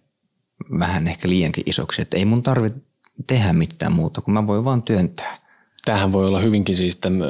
vähän 0.80 1.08
ehkä 1.08 1.30
liiankin 1.30 1.63
isoksi, 1.66 2.01
että 2.01 2.18
ei 2.18 2.25
mun 2.25 2.44
tarvitse 2.44 2.80
tehdä 3.28 3.54
mitään 3.54 3.94
muuta, 3.94 4.22
kun 4.22 4.34
mä 4.34 4.48
voin 4.48 4.66
vaan 4.66 4.84
työntää. 4.84 5.38
Tämähän 5.86 6.12
voi 6.12 6.28
olla 6.28 6.40
hyvinkin 6.40 6.75
siis 6.75 6.96
tämmö, 6.98 7.28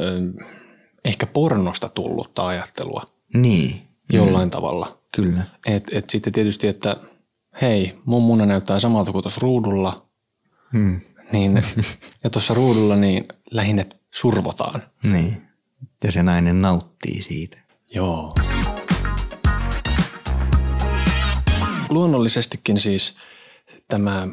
ehkä 1.05 1.25
pornosta 1.25 1.89
tullutta 1.89 2.47
ajattelua 2.47 3.13
Niin, 3.33 3.81
jollain 4.13 4.47
mm. 4.47 4.51
tavalla. 4.51 5.01
kyllä. 5.15 5.43
Et, 5.65 5.83
et 5.91 6.09
sitten 6.09 6.33
tietysti, 6.33 6.67
että 6.67 6.97
hei, 7.61 7.99
mun 8.05 8.23
muna 8.23 8.45
näyttää 8.45 8.79
samalta 8.79 9.11
kuin 9.11 9.23
tuossa 9.23 9.41
ruudulla, 9.41 10.11
Hmm. 10.73 11.01
Niin, 11.31 11.63
ja 12.23 12.29
tuossa 12.29 12.53
ruudulla 12.53 12.95
niin 12.95 13.27
lähinnä 13.51 13.85
survotaan. 14.11 14.83
Niin. 15.03 15.41
Ja 16.03 16.11
se 16.11 16.23
nainen 16.23 16.61
nauttii 16.61 17.21
siitä. 17.21 17.57
Joo. 17.93 18.33
Luonnollisestikin 21.89 22.79
siis 22.79 23.17
tämä 23.87 24.27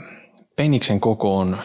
peniksen 0.56 1.00
koko 1.00 1.38
on 1.38 1.58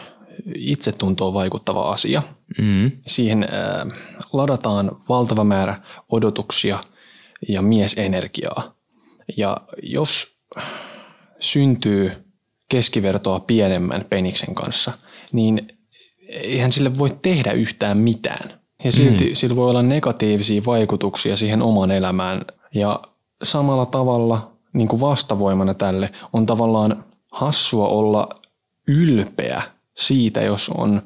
itsetuntoon 0.54 1.34
vaikuttava 1.34 1.90
asia. 1.90 2.22
Mm. 2.58 2.90
Siihen 3.06 3.42
äh, 3.42 3.98
ladataan 4.32 4.96
valtava 5.08 5.44
määrä 5.44 5.80
odotuksia 6.08 6.78
ja 7.48 7.62
miesenergiaa. 7.62 8.74
Ja 9.36 9.56
jos 9.82 10.36
syntyy 11.40 12.12
keskivertoa 12.68 13.40
pienemmän 13.40 14.04
peniksen 14.10 14.54
kanssa, 14.54 14.92
niin 15.34 15.68
eihän 16.28 16.72
sille 16.72 16.98
voi 16.98 17.10
tehdä 17.22 17.52
yhtään 17.52 17.98
mitään. 17.98 18.60
Ja 18.84 18.92
silti 18.92 19.24
mm. 19.28 19.34
sillä 19.34 19.56
voi 19.56 19.70
olla 19.70 19.82
negatiivisia 19.82 20.62
vaikutuksia 20.66 21.36
siihen 21.36 21.62
omaan 21.62 21.90
elämään. 21.90 22.44
Ja 22.74 23.02
samalla 23.42 23.86
tavalla 23.86 24.52
niin 24.72 24.88
kuin 24.88 25.00
vastavoimana 25.00 25.74
tälle 25.74 26.10
on 26.32 26.46
tavallaan 26.46 27.04
hassua 27.32 27.88
olla 27.88 28.28
ylpeä 28.88 29.62
siitä, 29.96 30.42
jos 30.42 30.68
on 30.68 31.02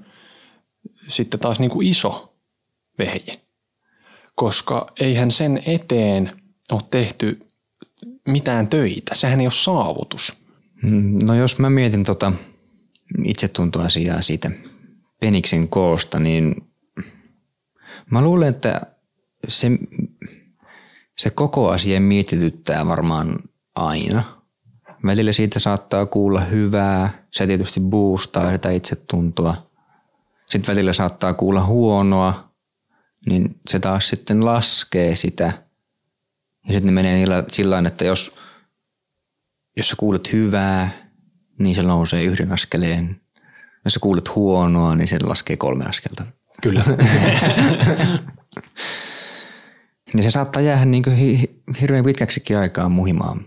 sitten 1.09 1.41
taas 1.41 1.61
niin 1.61 1.71
kuin 1.71 1.87
iso 1.87 2.35
vehje. 2.99 3.41
Koska 4.35 4.93
eihän 5.01 5.31
sen 5.31 5.63
eteen 5.67 6.43
ole 6.71 6.83
tehty 6.91 7.47
mitään 8.29 8.69
töitä. 8.69 9.15
Sehän 9.15 9.41
ei 9.41 9.47
ole 9.47 9.53
saavutus. 9.53 10.33
Mm, 10.83 11.19
No 11.29 11.35
jos 11.35 11.59
mä 11.59 11.71
mietin 11.71 12.05
tota 12.05 12.33
itsetuntoasiaa 13.25 14.23
siitä 14.23 14.51
peniksen 15.21 15.69
koosta, 15.69 16.19
niin 16.19 16.57
mä 18.11 18.23
luulen, 18.23 18.49
että 18.49 18.81
se, 19.49 19.71
se 21.19 21.31
koko 21.31 21.71
asia 21.71 22.01
mietityttää 22.01 22.87
varmaan 22.87 23.39
aina. 23.75 24.43
Välillä 25.07 25.33
siitä 25.33 25.59
saattaa 25.59 26.07
kuulla 26.07 26.41
hyvää, 26.41 27.27
se 27.31 27.47
tietysti 27.47 27.81
boostaa 27.81 28.53
sitä 28.53 28.71
itsetuntoa. 28.71 29.69
Sitten 30.47 30.75
välillä 30.75 30.93
saattaa 30.93 31.35
kuulla 31.35 31.65
huonoa, 31.65 32.53
niin 33.27 33.61
se 33.71 33.79
taas 33.79 34.09
sitten 34.09 34.45
laskee 34.45 35.15
sitä. 35.15 35.45
Ja 36.67 36.73
sitten 36.73 36.87
ne 36.87 36.93
menee 36.93 37.45
sillä 37.49 37.83
että 37.89 38.05
jos, 38.05 38.35
jos 39.77 39.89
sä 39.89 39.97
kuulet 39.97 40.33
hyvää, 40.33 41.08
niin 41.59 41.75
se 41.75 41.83
nousee 41.83 42.23
yhden 42.23 42.53
askeleen. 42.53 43.21
Jos 43.85 43.95
sä 43.95 44.01
kuulet 44.01 44.35
huonoa, 44.35 44.95
niin 44.95 45.09
se 45.09 45.19
laskee 45.23 45.57
kolme 45.57 45.85
askelta. 45.85 46.27
Kyllä. 46.63 46.85
Ja 50.17 50.23
se 50.23 50.31
saattaa 50.31 50.63
jäädä 50.63 50.85
niin 50.85 51.03
kuin 51.03 51.17
hi- 51.17 51.63
hirveän 51.81 52.05
pitkäksikin 52.05 52.59
aikaa 52.59 52.89
muhimaan 52.89 53.45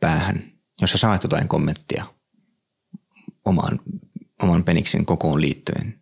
päähän, 0.00 0.52
jos 0.80 0.92
sä 0.92 0.98
saat 0.98 1.22
jotain 1.22 1.48
kommenttia 1.48 2.04
oman, 3.44 3.80
oman 4.42 4.64
peniksen 4.64 5.06
kokoon 5.06 5.40
liittyen. 5.40 5.94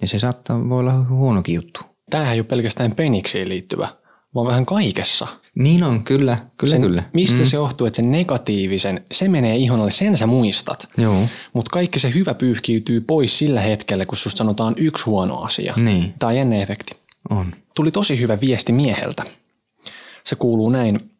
Ja 0.00 0.08
se 0.08 0.18
saattaa 0.18 0.68
voi 0.68 0.80
olla 0.80 1.04
huonokin 1.04 1.54
juttu. 1.54 1.80
Tämähän 2.10 2.34
ei 2.34 2.40
ole 2.40 2.46
pelkästään 2.46 2.94
penikseen 2.94 3.48
liittyvä, 3.48 3.88
vaan 4.34 4.46
vähän 4.46 4.66
kaikessa. 4.66 5.28
Niin 5.60 5.84
on, 5.84 6.04
kyllä, 6.04 6.38
kyllä, 6.58 6.70
Sen, 6.70 6.80
kyllä. 6.80 7.02
Mistä 7.12 7.38
mm. 7.38 7.44
se 7.44 7.56
johtuu, 7.56 7.86
että 7.86 7.96
sen 7.96 8.10
negatiivisen, 8.10 9.04
se 9.12 9.28
menee 9.28 9.56
ihon 9.56 9.80
alle, 9.80 9.90
sen 9.90 10.16
sä 10.16 10.26
muistat. 10.26 10.88
Joo. 10.96 11.16
Mutta 11.52 11.70
kaikki 11.70 11.98
se 11.98 12.14
hyvä 12.14 12.34
pyyhkiytyy 12.34 13.00
pois 13.00 13.38
sillä 13.38 13.60
hetkellä, 13.60 14.06
kun 14.06 14.16
susta 14.16 14.38
sanotaan 14.38 14.74
yksi 14.76 15.04
huono 15.04 15.40
asia. 15.40 15.74
Niin. 15.76 16.14
Tämä 16.18 16.28
on 16.28 16.36
jännä 16.36 16.56
efekti. 16.56 16.96
On. 17.30 17.54
Tuli 17.74 17.90
tosi 17.90 18.20
hyvä 18.20 18.40
viesti 18.40 18.72
mieheltä. 18.72 19.22
Se 20.24 20.36
kuuluu 20.36 20.70
näin. 20.70 21.10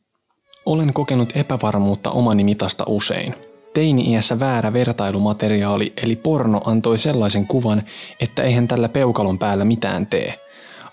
Olen 0.66 0.92
kokenut 0.92 1.32
epävarmuutta 1.36 2.10
omani 2.10 2.44
mitasta 2.44 2.84
usein. 2.86 3.34
Teini-iässä 3.74 4.40
väärä 4.40 4.72
vertailumateriaali 4.72 5.92
eli 6.02 6.16
porno 6.16 6.60
antoi 6.64 6.98
sellaisen 6.98 7.46
kuvan, 7.46 7.82
että 8.20 8.42
eihän 8.42 8.68
tällä 8.68 8.88
peukalon 8.88 9.38
päällä 9.38 9.64
mitään 9.64 10.06
tee. 10.06 10.40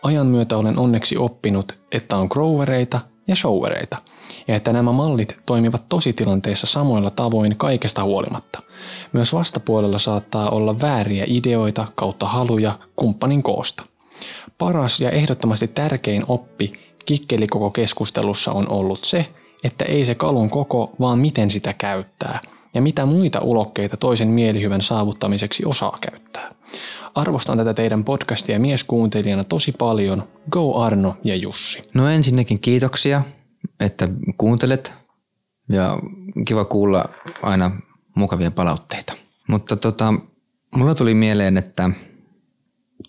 Ajan 0.04 0.28
myötä 0.28 0.58
olen 0.58 0.78
onneksi 0.78 1.18
oppinut, 1.18 1.78
että 1.92 2.18
on 2.18 2.28
growereita 2.32 3.00
ja 3.28 3.36
showereita, 3.36 3.98
ja 4.48 4.56
että 4.56 4.74
nämä 4.74 4.92
mallit 4.92 5.38
toimivat 5.46 5.90
tositilanteessa 5.90 6.68
samoilla 6.68 7.10
tavoin 7.10 7.58
kaikesta 7.58 8.04
huolimatta. 8.04 8.62
Myös 9.14 9.34
vastapuolella 9.34 9.98
saattaa 9.98 10.50
olla 10.50 10.82
vääriä 10.82 11.24
ideoita 11.28 11.88
kautta 11.96 12.26
haluja 12.26 12.80
kumppanin 12.96 13.44
koosta. 13.44 13.84
Paras 14.58 15.02
ja 15.02 15.10
ehdottomasti 15.10 15.68
tärkein 15.68 16.24
oppi 16.28 16.74
kikkeli 17.06 17.48
koko 17.48 17.70
keskustelussa 17.70 18.52
on 18.52 18.70
ollut 18.70 19.04
se, 19.04 19.26
että 19.64 19.86
ei 19.86 20.06
se 20.06 20.16
kalun 20.16 20.50
koko, 20.50 20.92
vaan 21.00 21.20
miten 21.20 21.52
sitä 21.52 21.74
käyttää 21.74 22.40
ja 22.74 22.82
mitä 22.82 23.06
muita 23.06 23.40
ulokkeita 23.40 23.98
toisen 23.98 24.28
mielihyvän 24.28 24.82
saavuttamiseksi 24.82 25.66
osaa 25.66 25.98
käyttää. 26.02 26.52
Arvostan 27.16 27.58
tätä 27.58 27.74
teidän 27.74 28.04
podcastia 28.04 28.60
mieskuuntelijana 28.60 29.44
tosi 29.44 29.72
paljon. 29.72 30.28
Go 30.52 30.82
Arno 30.82 31.18
ja 31.24 31.36
Jussi. 31.36 31.82
No 31.94 32.10
ensinnäkin 32.10 32.60
kiitoksia, 32.60 33.22
että 33.80 34.10
kuuntelet 34.38 34.94
ja 35.70 36.00
kiva 36.48 36.66
kuulla 36.66 37.06
aina 37.42 37.72
mukavia 38.16 38.52
palautteita. 38.52 39.14
Mutta 39.48 39.76
tota, 39.76 40.14
mulla 40.76 40.96
tuli 40.96 41.14
mieleen, 41.14 41.58
että 41.58 41.90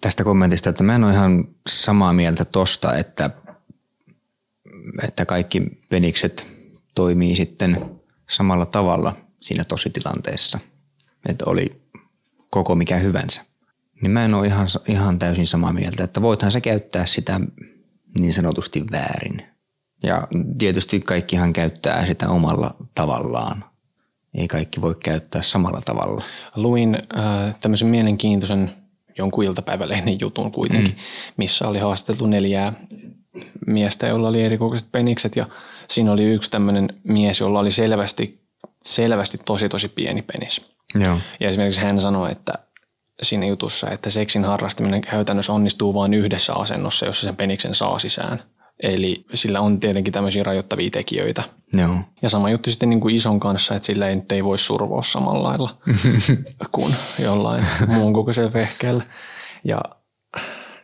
tästä 0.00 0.25
kommentista, 0.25 0.71
että 0.71 0.85
mä 0.85 0.95
en 0.95 1.05
ole 1.05 1.12
ihan 1.12 1.49
samaa 1.69 2.12
mieltä 2.12 2.45
tosta, 2.45 2.97
että, 2.97 3.31
että 5.02 5.26
kaikki 5.26 5.62
penikset 5.88 6.47
toimii 6.95 7.37
sitten 7.37 8.00
samalla 8.31 8.67
tavalla 8.67 9.17
siinä 9.40 9.64
tositilanteessa, 9.64 10.59
että 11.28 11.45
oli 11.47 11.83
koko 12.50 12.75
mikä 12.75 12.97
hyvänsä. 12.97 13.48
Niin 14.02 14.11
mä 14.11 14.25
en 14.25 14.35
ole 14.35 14.47
ihan, 14.47 14.67
ihan 14.88 15.19
täysin 15.19 15.47
samaa 15.47 15.73
mieltä, 15.73 16.05
että 16.05 16.23
voithan 16.23 16.52
se 16.52 16.61
käyttää 16.61 17.07
sitä 17.07 17.40
niin 18.19 18.33
sanotusti 18.33 18.85
väärin. 18.93 19.43
Ja 20.02 20.28
tietysti 20.59 21.00
kaikkihan 21.00 21.52
käyttää 21.52 22.07
sitä 22.07 22.28
omalla 22.28 22.75
tavallaan. 22.95 23.64
Ei 24.35 24.49
kaikki 24.49 24.81
voi 24.81 24.95
käyttää 25.05 25.43
samalla 25.43 25.81
tavalla. 25.85 26.23
Luin 26.57 26.95
äh, 26.95 27.57
tämmöisen 27.61 27.88
mielenkiintoisen 27.88 28.73
jonkun 29.19 29.45
iltapäivälehden 29.45 30.21
jutun 30.21 30.52
kuitenkin, 30.52 30.90
mm. 30.90 30.99
missä 31.37 31.69
oli 31.69 31.78
haasteltu 31.78 32.26
neljää 32.26 32.73
miestä, 33.67 34.07
jolla 34.07 34.28
oli 34.28 34.43
erikokoiset 34.43 34.93
penikset 34.93 35.37
ja 35.37 35.47
siinä 35.88 36.12
oli 36.12 36.25
yksi 36.25 36.50
tämmöinen 36.50 36.88
mies, 37.05 37.40
jolla 37.40 37.61
oli 37.61 37.71
selvästi, 37.71 38.40
selvästi 38.83 39.38
tosi 39.45 39.69
tosi 39.69 39.88
pieni 39.88 40.23
penis. 40.23 40.64
Joo. 40.95 41.19
Ja 41.40 41.49
esimerkiksi 41.49 41.81
hän 41.81 42.00
sanoi, 42.00 42.33
että 42.33 42.52
siinä 43.23 43.47
jutussa, 43.47 43.91
että 43.91 44.11
seksin 44.11 44.45
harrastaminen 44.45 45.01
käytännössä 45.01 45.53
onnistuu 45.53 45.95
vain 45.95 46.15
yhdessä 46.15 46.55
asennossa, 46.55 47.07
jossa 47.07 47.27
sen 47.27 47.37
peniksen 47.37 47.75
saa 47.75 47.99
sisään. 47.99 48.43
Eli 48.83 49.25
sillä 49.35 49.61
on 49.61 49.81
tietenkin 49.81 50.13
tämmöisiä 50.13 50.43
rajoittavia 50.43 50.91
tekijöitä. 50.91 51.43
Joo. 51.73 51.91
Ja 52.23 52.29
sama 52.29 52.51
juttu 52.51 52.71
sitten 52.71 52.91
niin 52.91 53.01
kuin 53.01 53.17
ison 53.17 53.41
kanssa, 53.41 53.75
että 53.75 53.87
sillä 53.87 54.09
ei, 54.09 54.17
nyt 54.17 54.33
ei 54.33 54.45
voi 54.45 54.59
survoa 54.59 55.03
samalla 55.03 55.43
lailla 55.49 55.77
kuin 56.73 56.95
jollain 57.19 57.67
muun 57.87 58.13
kokoisella 58.13 58.53
vehkeellä. 58.53 59.05
Ja 59.65 59.81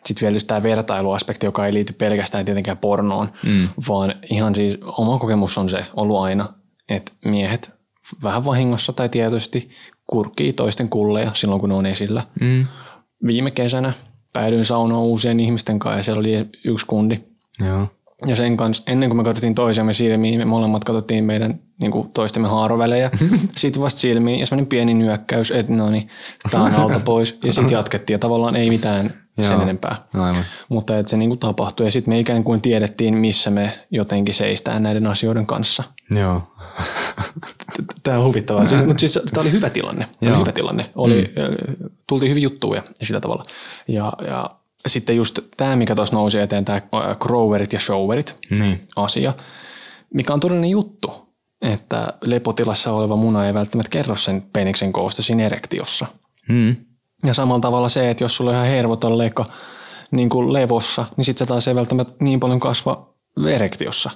sitten 0.04 0.26
vielä 0.26 0.36
just 0.36 0.46
tämä 0.46 0.62
vertailuaspekti, 0.62 1.46
joka 1.46 1.66
ei 1.66 1.74
liity 1.74 1.92
pelkästään 1.92 2.44
tietenkään 2.44 2.78
pornoon, 2.78 3.32
mm. 3.42 3.68
vaan 3.88 4.14
ihan 4.30 4.54
siis 4.54 4.78
oma 4.82 5.18
kokemus 5.18 5.58
on 5.58 5.68
se 5.68 5.86
ollut 5.96 6.18
aina, 6.22 6.54
että 6.88 7.12
miehet 7.24 7.74
vähän 8.22 8.44
vahingossa 8.44 8.92
tai 8.92 9.08
tietysti 9.08 9.70
kurkkii 10.06 10.52
toisten 10.52 10.88
kulleja 10.88 11.30
silloin, 11.34 11.60
kun 11.60 11.68
ne 11.68 11.74
on 11.74 11.86
esillä. 11.86 12.26
Mm. 12.40 12.66
Viime 13.26 13.50
kesänä 13.50 13.92
päädyin 14.32 14.64
saunoon 14.64 15.02
uusien 15.02 15.40
ihmisten 15.40 15.78
kanssa 15.78 15.98
ja 15.98 16.02
siellä 16.02 16.20
oli 16.20 16.46
yksi 16.64 16.86
kundi. 16.86 17.20
Joo. 17.60 17.88
Ja 18.26 18.36
sen 18.36 18.56
kanssa, 18.56 18.82
ennen 18.86 19.08
kuin 19.08 19.16
me 19.16 19.24
katsottiin 19.24 19.54
toisiamme 19.54 19.92
silmiin, 19.92 20.38
me 20.38 20.44
molemmat 20.44 20.84
katsottiin 20.84 21.24
meidän 21.24 21.60
niin 21.80 21.92
kuin 21.92 22.10
toistemme 22.10 22.48
haarovälejä. 22.48 23.10
sitten 23.56 23.82
vasta 23.82 24.00
silmiin 24.00 24.40
ja 24.40 24.46
semmoinen 24.46 24.66
pieni 24.66 24.94
nyökkäys, 24.94 25.50
että 25.50 25.72
no 25.72 25.90
niin, 25.90 26.08
tää 26.50 26.62
on 26.62 26.74
alta 26.74 27.00
pois. 27.00 27.38
Ja 27.44 27.52
sitten 27.52 27.74
jatkettiin 27.74 28.14
ja 28.14 28.18
tavallaan 28.18 28.56
ei 28.56 28.70
mitään 28.70 29.14
sen 29.40 29.52
Joo. 29.52 29.62
enempää. 29.62 29.96
Aivan. 30.14 30.44
Mutta 30.68 30.98
että 30.98 31.10
se 31.10 31.16
niin 31.16 31.30
kuin 31.30 31.38
tapahtui 31.38 31.86
ja 31.86 31.90
sitten 31.90 32.14
me 32.14 32.18
ikään 32.18 32.44
kuin 32.44 32.60
tiedettiin, 32.60 33.16
missä 33.16 33.50
me 33.50 33.78
jotenkin 33.90 34.34
seistään 34.34 34.82
näiden 34.82 35.06
asioiden 35.06 35.46
kanssa. 35.46 35.82
Joo. 36.10 36.42
Tämä 38.02 38.18
on 38.18 38.24
huvittavaa. 38.24 38.66
Siis, 38.66 38.84
mutta 38.84 39.00
siis 39.00 39.18
tämä 39.32 39.42
oli 39.42 39.52
hyvä 39.52 39.70
tilanne. 39.70 40.08
Tämä 40.20 40.32
oli 40.32 40.40
hyvä 40.40 40.52
tilanne. 40.52 40.90
Oli, 40.94 41.34
mm. 41.36 41.90
Tultiin 42.06 42.30
hyvin 42.30 42.42
juttuja 42.42 42.82
ja 43.00 43.06
sillä 43.06 43.20
tavalla. 43.20 43.44
Ja, 43.88 44.12
ja 44.26 44.50
sitten 44.86 45.16
just 45.16 45.38
tämä, 45.56 45.76
mikä 45.76 45.94
tuossa 45.94 46.16
nousi 46.16 46.38
eteen, 46.38 46.64
tämä 46.64 46.82
growerit 47.20 47.72
ja 47.72 47.80
showerit 47.80 48.36
Niin. 48.50 48.80
asia, 48.96 49.34
mikä 50.14 50.32
on 50.34 50.40
todellinen 50.40 50.70
juttu, 50.70 51.12
että 51.62 52.12
lepotilassa 52.20 52.92
oleva 52.92 53.16
muna 53.16 53.46
ei 53.46 53.54
välttämättä 53.54 53.90
kerro 53.90 54.16
sen 54.16 54.42
peniksen 54.52 54.92
koosta 54.92 55.22
siinä 55.22 55.46
erektiossa. 55.46 56.06
Mm. 56.48 56.76
Ja 57.26 57.34
samalla 57.34 57.60
tavalla 57.60 57.88
se, 57.88 58.10
että 58.10 58.24
jos 58.24 58.36
sulla 58.36 58.50
on 58.50 58.56
ihan 58.56 58.68
hervoton 58.68 59.18
leka 59.18 59.46
niin 60.10 60.28
kuin 60.28 60.52
levossa, 60.52 61.04
niin 61.16 61.24
sitten 61.24 61.46
se 61.46 61.48
taas 61.48 61.68
ei 61.68 61.74
välttämättä 61.74 62.14
niin 62.20 62.40
paljon 62.40 62.60
kasva 62.60 63.14
erektiossa. 63.46 64.10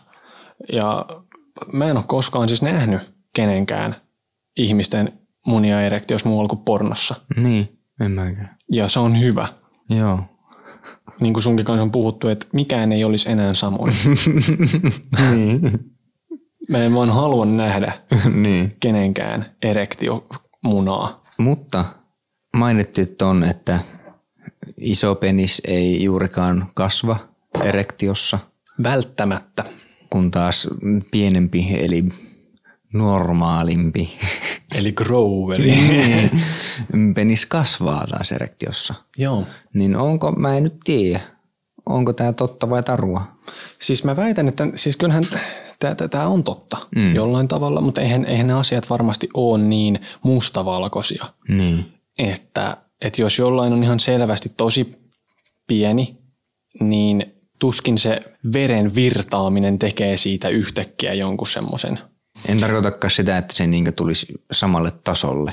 Ja 0.73 1.07
mä 1.73 1.85
en 1.85 1.97
ole 1.97 2.05
koskaan 2.09 2.49
siis 2.49 2.62
nähnyt 2.62 3.00
kenenkään 3.35 3.97
ihmisten 4.57 5.12
munia 5.47 5.83
erektiossa 5.83 6.29
muualla 6.29 6.49
kuin 6.49 6.62
pornossa. 6.65 7.15
Niin. 7.37 7.79
En 8.00 8.11
mäkään. 8.11 8.57
Ja 8.73 8.88
se 8.88 9.00
on 9.00 9.21
hyvä. 9.21 9.49
Joo. 9.91 10.21
Niin 11.21 11.33
kuin 11.33 11.43
sunkin 11.43 11.65
kanssa 11.65 11.83
on 11.83 11.91
puhuttu, 11.91 12.29
että 12.29 12.47
mikään 12.53 12.93
ei 12.93 13.05
olisi 13.05 13.31
enää 13.31 13.55
samoin. 13.55 13.95
niin. 15.35 15.61
Mä 16.69 16.79
en 16.79 16.95
vaan 16.95 17.11
halua 17.11 17.47
nähdä 17.47 17.93
niin. 18.43 18.77
kenenkään 18.81 19.47
erektiomunaa. 19.62 21.23
Mutta 21.38 21.85
mainittiin 22.57 23.17
ton, 23.19 23.45
että 23.45 23.81
iso 24.77 25.15
penis 25.15 25.62
ei 25.67 26.05
juurikaan 26.05 26.71
kasva 26.75 27.17
erektiossa, 27.65 28.38
Välttämättä. 28.83 29.65
Kun 30.11 30.31
taas 30.31 30.69
pienempi 31.11 31.67
eli 31.79 32.05
normaalimpi 32.93 34.11
Eli 34.75 34.93
groweri. 34.93 35.79
penis 37.15 37.47
kasvaa 37.47 38.07
taas 38.07 38.33
erektiossa. 38.33 38.95
Joo. 39.19 39.45
Niin 39.75 39.97
onko, 39.97 40.33
mä 40.33 40.57
en 40.57 40.62
nyt 40.62 40.77
tiedä, 40.85 41.21
onko 41.87 42.12
tämä 42.12 42.33
totta 42.33 42.71
vai 42.71 42.83
tarua? 42.83 43.23
Siis 43.81 44.05
mä 44.05 44.17
väitän, 44.17 44.49
että 44.49 44.67
siis 44.75 44.97
kyllähän 44.97 45.25
tämä 46.11 46.27
on 46.27 46.45
totta 46.45 46.76
mm. 46.97 47.15
jollain 47.15 47.49
tavalla, 47.49 47.80
mutta 47.80 48.00
eihän, 48.00 48.25
eihän 48.25 48.47
ne 48.47 48.52
asiat 48.52 48.91
varmasti 48.91 49.28
ole 49.35 49.59
niin 49.59 50.00
mustavalkoisia, 50.23 51.25
Niin. 51.49 51.85
että, 52.19 52.76
että 53.00 53.23
jos 53.23 53.39
jollain 53.39 53.73
on 53.73 53.85
ihan 53.85 54.00
selvästi 54.00 54.52
tosi 54.56 54.97
pieni, 55.67 56.19
niin 56.80 57.38
tuskin 57.58 57.99
se 57.99 58.21
veren 58.52 58.94
virtaaminen 58.94 59.78
tekee 59.78 60.16
siitä 60.16 60.49
yhtäkkiä 60.49 61.14
jonkun 61.14 61.47
semmoisen. 61.47 61.99
En 62.49 62.60
tarkoitakaan 62.60 63.10
sitä, 63.10 63.38
että 63.38 63.54
se 63.54 63.66
niinku 63.66 63.92
tulisi 63.92 64.26
samalle 64.52 64.92
tasolle, 65.04 65.52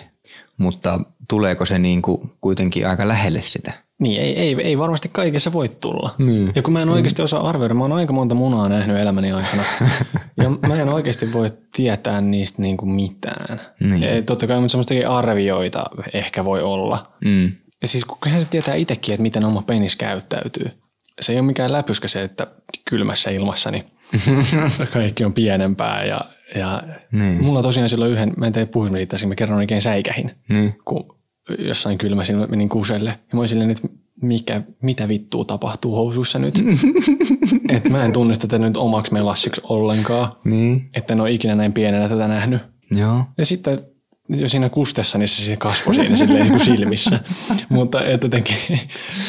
mutta 0.58 1.00
tuleeko 1.30 1.66
se 1.66 1.80
niinku 1.80 2.30
kuitenkin 2.42 2.88
aika 2.88 3.08
lähelle 3.08 3.42
sitä? 3.42 3.74
Niin, 4.00 4.22
ei, 4.22 4.40
ei, 4.40 4.56
ei 4.62 4.78
varmasti 4.78 5.10
kaikessa 5.10 5.54
voi 5.54 5.70
tulla. 5.70 6.16
Niin. 6.18 6.52
Ja 6.56 6.62
kun 6.62 6.74
mä 6.74 6.82
en 6.82 6.90
oikeasti 6.90 7.22
osaa 7.22 7.50
arvioida, 7.50 7.74
mä 7.74 7.84
oon 7.84 7.92
aika 7.92 8.14
monta 8.14 8.36
munaa 8.36 8.70
nähnyt 8.70 8.98
elämäni 8.98 9.32
aikana. 9.32 9.64
ja 10.44 10.50
mä 10.68 10.76
en 10.76 10.90
oikeasti 10.90 11.34
voi 11.34 11.52
tietää 11.76 12.22
niistä 12.22 12.62
niinku 12.62 12.86
mitään. 12.86 13.62
Niin. 13.80 14.02
Ja 14.02 14.22
totta 14.22 14.48
kai 14.48 14.70
semmoistakin 14.70 15.08
arvioita 15.08 15.84
ehkä 16.14 16.46
voi 16.46 16.62
olla. 16.62 17.14
Mm. 17.26 17.52
Ja 17.82 17.88
siis 17.88 18.06
kyllähän 18.22 18.44
se 18.44 18.50
tietää 18.50 18.76
itsekin, 18.76 19.14
että 19.14 19.22
miten 19.22 19.46
oma 19.46 19.62
penis 19.62 19.96
käyttäytyy. 19.96 20.72
Se 21.22 21.32
ei 21.34 21.40
ole 21.40 21.46
mikään 21.46 21.72
läpyskä 21.72 22.08
se, 22.08 22.22
että 22.24 22.48
kylmässä 22.90 23.30
ilmassa 23.32 23.72
niin 23.72 23.84
kaikki 24.94 25.26
on 25.26 25.34
pienempää. 25.34 26.06
Ja, 26.06 26.22
ja 26.56 26.84
Niin. 27.12 27.44
mulla 27.44 27.64
tosiaan 27.64 27.90
silloin 27.90 28.12
yhden, 28.12 28.34
mä 28.38 28.48
en 28.48 28.54
tiedä 28.54 28.66
puhuin 28.72 28.94
riittäisin, 28.94 29.30
mä 29.30 29.36
kerran 29.36 29.58
oikein 29.58 29.82
säikähin 29.82 30.32
Niin. 30.50 30.76
kun 30.86 31.16
jossain 31.60 31.98
kylmässä 31.98 32.34
mä 32.34 32.48
menin 32.48 32.70
kuselle. 32.70 33.10
Ja 33.10 33.18
mä 33.34 33.40
olin 33.40 33.50
silleen, 33.50 33.72
että 33.72 33.88
mikä, 34.22 34.62
mitä 34.82 35.08
vittua 35.08 35.46
tapahtuu 35.46 35.96
housuissa 35.96 36.40
nyt. 36.40 36.64
että 37.70 37.90
mä 37.90 38.06
en 38.06 38.12
tunnista 38.14 38.48
tätä 38.48 38.64
nyt 38.66 38.78
omaksi 38.78 39.14
melassiksi 39.14 39.62
ollenkaan. 39.64 40.30
Niin. 40.46 40.90
Että 40.96 41.14
en 41.14 41.22
ole 41.22 41.32
ikinä 41.32 41.56
näin 41.56 41.74
pienenä 41.74 42.10
tätä 42.10 42.28
nähnyt. 42.28 42.62
Joo. 42.92 43.24
Ja 43.38 43.46
sitten 43.46 43.80
jo 44.30 44.48
siinä 44.48 44.70
kustessa, 44.70 45.18
niin 45.18 45.28
se 45.28 45.36
sitten 45.36 45.58
kasvoi 45.58 45.96
siinä 45.96 46.16
silleen 46.16 46.40
niin 46.40 46.50
kuin 46.50 46.66
silmissä. 46.66 47.20
Mutta 47.70 48.06
että 48.06 48.26
jotenkin 48.26 48.56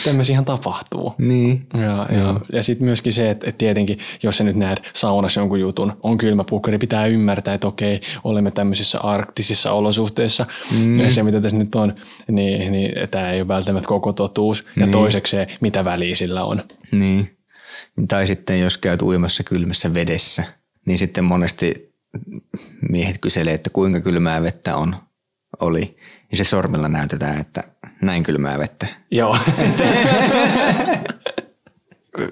tämmöisiä 0.04 0.34
ihan 0.34 0.44
tapahtuu. 0.44 1.14
Niin. 1.18 1.66
Ja, 1.74 2.08
ja, 2.16 2.40
ja 2.52 2.62
sitten 2.62 2.84
myöskin 2.84 3.12
se, 3.12 3.30
että, 3.30 3.46
että 3.48 3.58
tietenkin, 3.58 3.98
jos 4.22 4.36
sä 4.38 4.44
nyt 4.44 4.56
näet 4.56 4.82
saunassa 4.92 5.40
jonkun 5.40 5.60
jutun, 5.60 5.96
on 6.02 6.18
kylmä 6.18 6.44
pukkari, 6.44 6.78
pitää 6.78 7.06
ymmärtää, 7.06 7.54
että 7.54 7.66
okei, 7.66 8.00
olemme 8.24 8.50
tämmöisissä 8.50 9.00
arktisissa 9.00 9.72
olosuhteissa. 9.72 10.46
Mm. 10.78 11.00
Ja 11.00 11.10
se, 11.10 11.22
mitä 11.22 11.40
tässä 11.40 11.58
nyt 11.58 11.74
on, 11.74 11.94
niin, 12.28 12.72
niin 12.72 12.92
tämä 13.10 13.30
ei 13.30 13.40
ole 13.40 13.48
välttämättä 13.48 13.88
koko 13.88 14.12
totuus. 14.12 14.64
Ja 14.76 14.86
Niin. 14.86 14.92
toiseksi 14.92 15.30
se, 15.30 15.46
mitä 15.60 15.84
väliä 15.84 16.16
sillä 16.16 16.44
on. 16.44 16.62
Niin. 16.92 17.36
Tai 18.08 18.26
sitten 18.26 18.60
jos 18.60 18.78
käyt 18.78 19.02
uimassa 19.02 19.42
kylmässä 19.42 19.94
vedessä, 19.94 20.44
niin 20.86 20.98
sitten 20.98 21.24
monesti 21.24 21.85
miehet 22.90 23.18
kyselee, 23.20 23.54
että 23.54 23.70
kuinka 23.70 24.00
kylmää 24.00 24.42
vettä 24.42 24.76
on, 24.76 24.96
oli. 25.60 25.96
Ja 26.30 26.36
se 26.36 26.44
sormella 26.44 26.88
näytetään, 26.88 27.40
että 27.40 27.64
näin 28.02 28.22
kylmää 28.22 28.58
vettä. 28.58 28.86
Joo. 29.10 29.36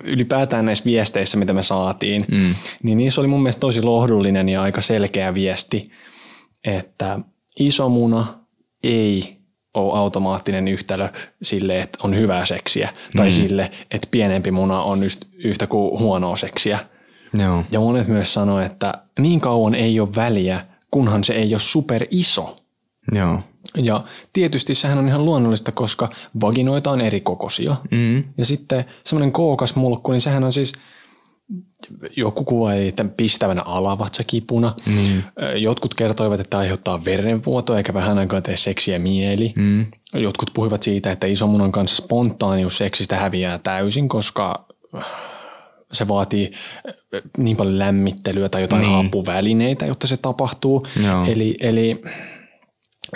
Ylipäätään 0.05 0.67
näissä 0.67 0.85
viesteissä, 0.85 1.39
mitä 1.39 1.53
me 1.53 1.63
saatiin, 1.63 2.27
mm. 2.33 2.55
niin 2.83 2.99
niissä 2.99 3.21
oli 3.21 3.29
mun 3.29 3.43
mielestä 3.43 3.61
tosi 3.61 3.83
lohdullinen 3.83 4.49
ja 4.49 4.63
aika 4.63 4.81
selkeä 4.81 5.35
viesti, 5.35 5.91
että 6.65 7.19
iso 7.59 7.89
muna 7.89 8.39
ei 8.83 9.37
ole 9.75 9.99
automaattinen 9.99 10.69
yhtälö 10.69 11.09
sille, 11.43 11.81
että 11.81 11.99
on 12.03 12.17
hyvää 12.17 12.45
seksiä, 12.45 12.89
tai 13.17 13.31
sille, 13.31 13.71
että 13.91 14.09
pienempi 14.11 14.51
muna 14.51 14.83
on 14.83 15.01
yhtä 15.35 15.67
kuin 15.67 16.01
huonoa 16.01 16.37
seksiä. 16.37 16.79
Joo. 17.39 17.65
Ja 17.71 17.81
monet 17.81 18.09
myös 18.09 18.35
sanoo, 18.35 18.61
että 18.61 18.95
niin 19.19 19.41
kauan 19.41 19.75
ei 19.75 20.01
ole 20.01 20.15
väliä, 20.17 20.67
kunhan 20.91 21.25
se 21.25 21.35
ei 21.35 21.55
ole 21.55 21.61
super 21.61 22.07
iso. 22.11 22.57
Joo. 23.13 23.41
Ja 23.77 24.05
tietysti 24.33 24.75
sehän 24.75 24.99
on 24.99 25.09
ihan 25.09 25.25
luonnollista, 25.25 25.73
koska 25.73 26.11
vaginoita 26.41 26.91
on 26.91 27.01
eri 27.01 27.21
kokoisia. 27.21 27.77
Mm. 27.91 28.25
Ja 28.39 28.45
sitten 28.45 28.85
semmoinen 29.05 29.33
kookas 29.33 29.77
mulkku, 29.77 30.13
niin 30.13 30.21
sehän 30.21 30.45
on 30.45 30.53
siis, 30.53 30.73
joku 32.17 32.45
kuvaili 32.45 32.93
tämän 32.93 33.13
pistävänä 33.17 33.63
alavatsakipuna. 33.63 34.75
Mm. 34.87 35.23
Jotkut 35.57 35.95
kertoivat, 35.95 36.41
että 36.41 36.59
aiheuttaa 36.59 37.05
verenvuotoa 37.05 37.77
eikä 37.77 37.95
vähän 37.95 38.19
aikaa 38.19 38.41
tee 38.41 38.57
seksiä 38.57 38.99
mieli. 38.99 39.53
Mm. 39.57 39.87
Jotkut 40.15 40.51
puhuivat 40.55 40.83
siitä, 40.83 41.13
että 41.13 41.27
isomunan 41.27 41.73
kanssa 41.73 42.03
spontaanius 42.03 42.79
seksistä 42.79 43.17
häviää 43.17 43.59
täysin, 43.59 44.09
koska 44.09 44.67
se 45.95 46.09
vaatii 46.09 46.53
niin 47.39 47.57
paljon 47.57 47.79
lämmittelyä 47.79 48.49
tai 48.49 48.63
jotain 48.63 48.83
niin. 48.83 49.07
apuvälineitä, 49.07 49.87
jotta 49.87 50.07
se 50.07 50.17
tapahtuu. 50.17 50.87
Joo. 51.05 51.25
Eli, 51.25 51.57
eli 51.61 52.03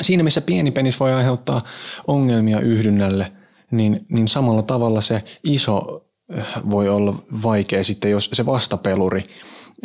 siinä 0.00 0.22
missä 0.22 0.40
pieni 0.40 0.70
penis 0.70 1.00
voi 1.00 1.12
aiheuttaa 1.12 1.62
ongelmia 2.06 2.60
yhdynnälle, 2.60 3.32
niin, 3.70 4.06
niin 4.08 4.28
samalla 4.28 4.62
tavalla 4.62 5.00
se 5.00 5.22
iso 5.44 6.06
äh, 6.38 6.46
voi 6.70 6.88
olla 6.88 7.22
vaikea 7.42 7.84
sitten, 7.84 8.10
jos 8.10 8.30
se 8.32 8.46
vastapeluri 8.46 9.28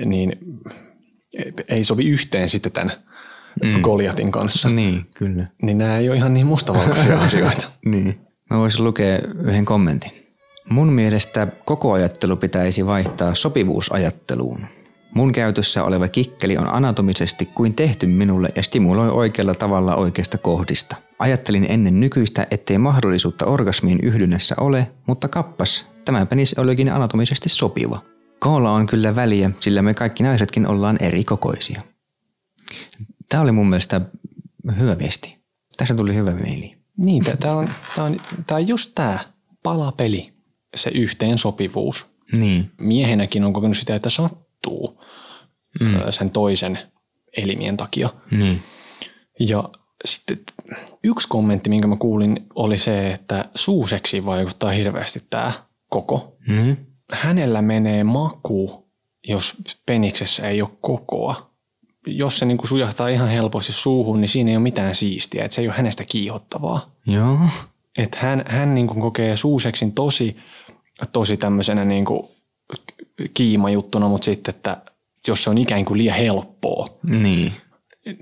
niin 0.05 0.37
ei 1.69 1.83
sovi 1.83 2.09
yhteen 2.09 2.49
sitten 2.49 2.71
tämän 2.71 2.91
mm. 3.63 3.81
Goliatin 3.81 4.31
kanssa. 4.31 4.69
Niin, 4.69 5.05
kyllä. 5.17 5.45
Niin 5.61 5.77
nämä 5.77 5.97
ei 5.97 6.09
ole 6.09 6.17
ihan 6.17 6.33
niin 6.33 6.47
mustavalkoisia 6.47 7.21
asioita. 7.21 7.71
Niin. 7.85 8.19
Mä 8.49 8.57
voisin 8.57 8.83
lukea 8.83 9.19
yhden 9.43 9.65
kommentin. 9.65 10.22
Mun 10.69 10.93
mielestä 10.93 11.47
koko 11.65 11.93
ajattelu 11.93 12.35
pitäisi 12.35 12.85
vaihtaa 12.85 13.35
sopivuusajatteluun. 13.35 14.65
Mun 15.15 15.31
käytössä 15.31 15.83
oleva 15.83 16.07
kikkeli 16.07 16.57
on 16.57 16.73
anatomisesti 16.73 17.45
kuin 17.45 17.73
tehty 17.73 18.07
minulle 18.07 18.49
ja 18.55 18.63
stimuloi 18.63 19.09
oikealla 19.09 19.55
tavalla 19.55 19.95
oikeasta 19.95 20.37
kohdista. 20.37 20.95
Ajattelin 21.19 21.65
ennen 21.69 21.99
nykyistä, 21.99 22.47
ettei 22.51 22.77
mahdollisuutta 22.77 23.45
orgasmiin 23.45 23.99
yhdynnässä 24.03 24.55
ole, 24.59 24.91
mutta 25.07 25.27
kappas, 25.27 25.87
tämä 26.05 26.25
penis 26.25 26.53
olikin 26.57 26.91
anatomisesti 26.91 27.49
sopiva. 27.49 28.01
Koolla 28.39 28.71
on 28.71 28.87
kyllä 28.87 29.15
väliä, 29.15 29.51
sillä 29.59 29.81
me 29.81 29.93
kaikki 29.93 30.23
naisetkin 30.23 30.67
ollaan 30.67 30.97
eri 30.99 31.23
kokoisia. 31.23 31.81
Tämä 33.29 33.43
oli 33.43 33.51
mun 33.51 33.69
mielestä 33.69 34.01
hyvä 34.79 34.97
viesti. 34.97 35.37
Tässä 35.77 35.95
tuli 35.95 36.15
hyvä 36.15 36.31
mieli. 36.31 36.77
Niin, 36.97 37.23
tämä 37.39 37.53
on, 37.53 37.69
on, 37.97 38.19
on 38.51 38.67
just 38.67 38.91
tämä 38.95 39.19
palapeli, 39.63 40.32
se 40.75 40.89
yhteensopivuus. 40.89 42.05
Niin. 42.31 42.71
Miehenäkin 42.77 43.43
on 43.43 43.53
kokenut 43.53 43.77
sitä, 43.77 43.95
että 43.95 44.09
sattuu 44.09 45.01
mm. 45.79 45.95
sen 46.09 46.31
toisen 46.31 46.79
elimien 47.37 47.77
takia. 47.77 48.09
Niin. 48.31 48.63
Ja 49.39 49.69
sitten 50.05 50.39
yksi 51.03 51.27
kommentti, 51.27 51.69
minkä 51.69 51.87
mä 51.87 51.95
kuulin, 51.95 52.47
oli 52.55 52.77
se, 52.77 53.13
että 53.13 53.45
suuseksi 53.55 54.25
vaikuttaa 54.25 54.71
hirveästi 54.71 55.23
tämä 55.29 55.51
koko. 55.89 56.37
Niin. 56.47 56.87
Hänellä 57.11 57.61
menee 57.61 58.03
maku, 58.03 58.89
jos 59.27 59.53
peniksessä 59.85 60.47
ei 60.47 60.61
ole 60.61 60.69
kokoa. 60.81 61.53
Jos 62.07 62.39
se 62.39 62.45
niinku 62.45 62.67
sujahtaa 62.67 63.07
ihan 63.07 63.29
helposti 63.29 63.73
suuhun, 63.73 64.21
niin 64.21 64.29
siinä 64.29 64.51
ei 64.51 64.57
ole 64.57 64.63
mitään 64.63 64.95
siistiä. 64.95 65.45
Että 65.45 65.55
se 65.55 65.61
ei 65.61 65.67
ole 65.67 65.75
hänestä 65.77 66.05
kiihottavaa. 66.05 66.95
Joo. 67.07 67.39
Että 67.97 68.17
hän, 68.21 68.43
hän 68.47 68.75
niinku 68.75 69.01
kokee 69.01 69.37
suuseksin 69.37 69.91
tosi, 69.91 70.37
tosi 71.05 71.37
tämmöisenä 71.37 71.85
niinku 71.85 72.31
kiimajuttuna, 73.33 74.07
mutta 74.07 74.25
sitten, 74.25 74.55
että 74.55 74.77
jos 75.27 75.43
se 75.43 75.49
on 75.49 75.57
ikään 75.57 75.85
kuin 75.85 75.97
liian 75.97 76.17
helppoa, 76.17 76.89
Niin. 77.19 77.51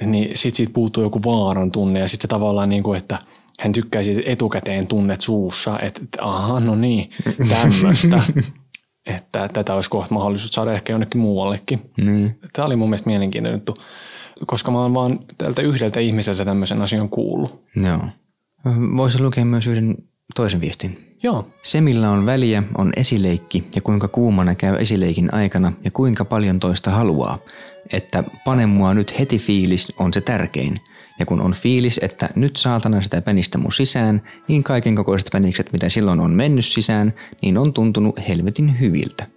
niin 0.06 0.38
sit 0.38 0.56
siitä 0.56 0.74
puuttuu 0.74 1.04
joku 1.04 1.20
vaaran 1.26 1.72
tunne 1.72 2.00
ja 2.00 2.08
sitten 2.08 2.22
se 2.22 2.28
tavallaan 2.28 2.70
niin 2.70 2.84
kuin, 2.84 2.98
että 2.98 3.20
hän 3.60 3.72
tykkää 3.72 4.04
siitä 4.04 4.22
etukäteen 4.26 4.88
tunnet 4.88 5.22
suussa, 5.22 5.80
että, 5.80 6.02
että 6.04 6.26
aha, 6.26 6.60
no 6.60 6.76
niin, 6.76 7.10
tämmöistä. 7.50 8.22
että 9.06 9.50
tätä 9.54 9.74
olisi 9.76 9.90
kohta 9.90 10.14
mahdollisuus 10.14 10.52
saada 10.52 10.74
ehkä 10.74 10.94
jonnekin 10.94 11.22
muuallekin. 11.22 11.92
Niin. 11.98 12.40
Tämä 12.54 12.66
oli 12.66 12.76
mun 12.76 12.90
mielestä 12.90 13.10
mielenkiintoinen 13.10 13.58
juttu, 13.58 13.78
koska 14.48 14.72
mä 14.72 14.80
oon 14.82 14.94
vaan 14.94 15.20
tältä 15.38 15.62
yhdeltä 15.62 16.00
ihmiseltä 16.00 16.46
tämmöisen 16.46 16.82
asian 16.82 17.10
kuullut. 17.10 17.64
Joo. 17.76 18.00
Voisi 18.98 19.24
lukea 19.24 19.46
myös 19.46 19.68
yhden 19.68 19.98
toisen 20.36 20.62
viestin. 20.62 21.11
Joo, 21.24 21.48
Se, 21.62 21.82
millä 21.82 22.12
on 22.12 22.26
väliä, 22.26 22.64
on 22.78 22.92
esileikki 22.98 23.64
ja 23.76 23.82
kuinka 23.82 24.08
kuumana 24.08 24.56
käy 24.56 24.76
esileikin 24.76 25.34
aikana 25.34 25.74
ja 25.84 25.92
kuinka 25.92 26.26
paljon 26.26 26.60
toista 26.60 26.92
haluaa. 26.92 27.40
Että 27.94 28.24
pane 28.46 28.66
mua 28.66 28.94
nyt 28.94 29.20
heti 29.20 29.38
fiilis 29.38 29.94
on 30.00 30.14
se 30.14 30.22
tärkein. 30.22 30.82
Ja 31.20 31.26
kun 31.26 31.42
on 31.42 31.54
fiilis, 31.54 32.00
että 32.04 32.30
nyt 32.36 32.56
saatana 32.56 33.02
sitä 33.02 33.22
penistä 33.22 33.58
mun 33.58 33.74
sisään, 33.74 34.22
niin 34.48 34.64
kaiken 34.64 34.96
kokoiset 34.96 35.30
penikset, 35.32 35.74
mitä 35.74 35.90
silloin 35.90 36.20
on 36.20 36.32
mennyt 36.32 36.66
sisään, 36.66 37.14
niin 37.42 37.58
on 37.58 37.74
tuntunut 37.74 38.20
helvetin 38.28 38.80
hyviltä. 38.80 39.28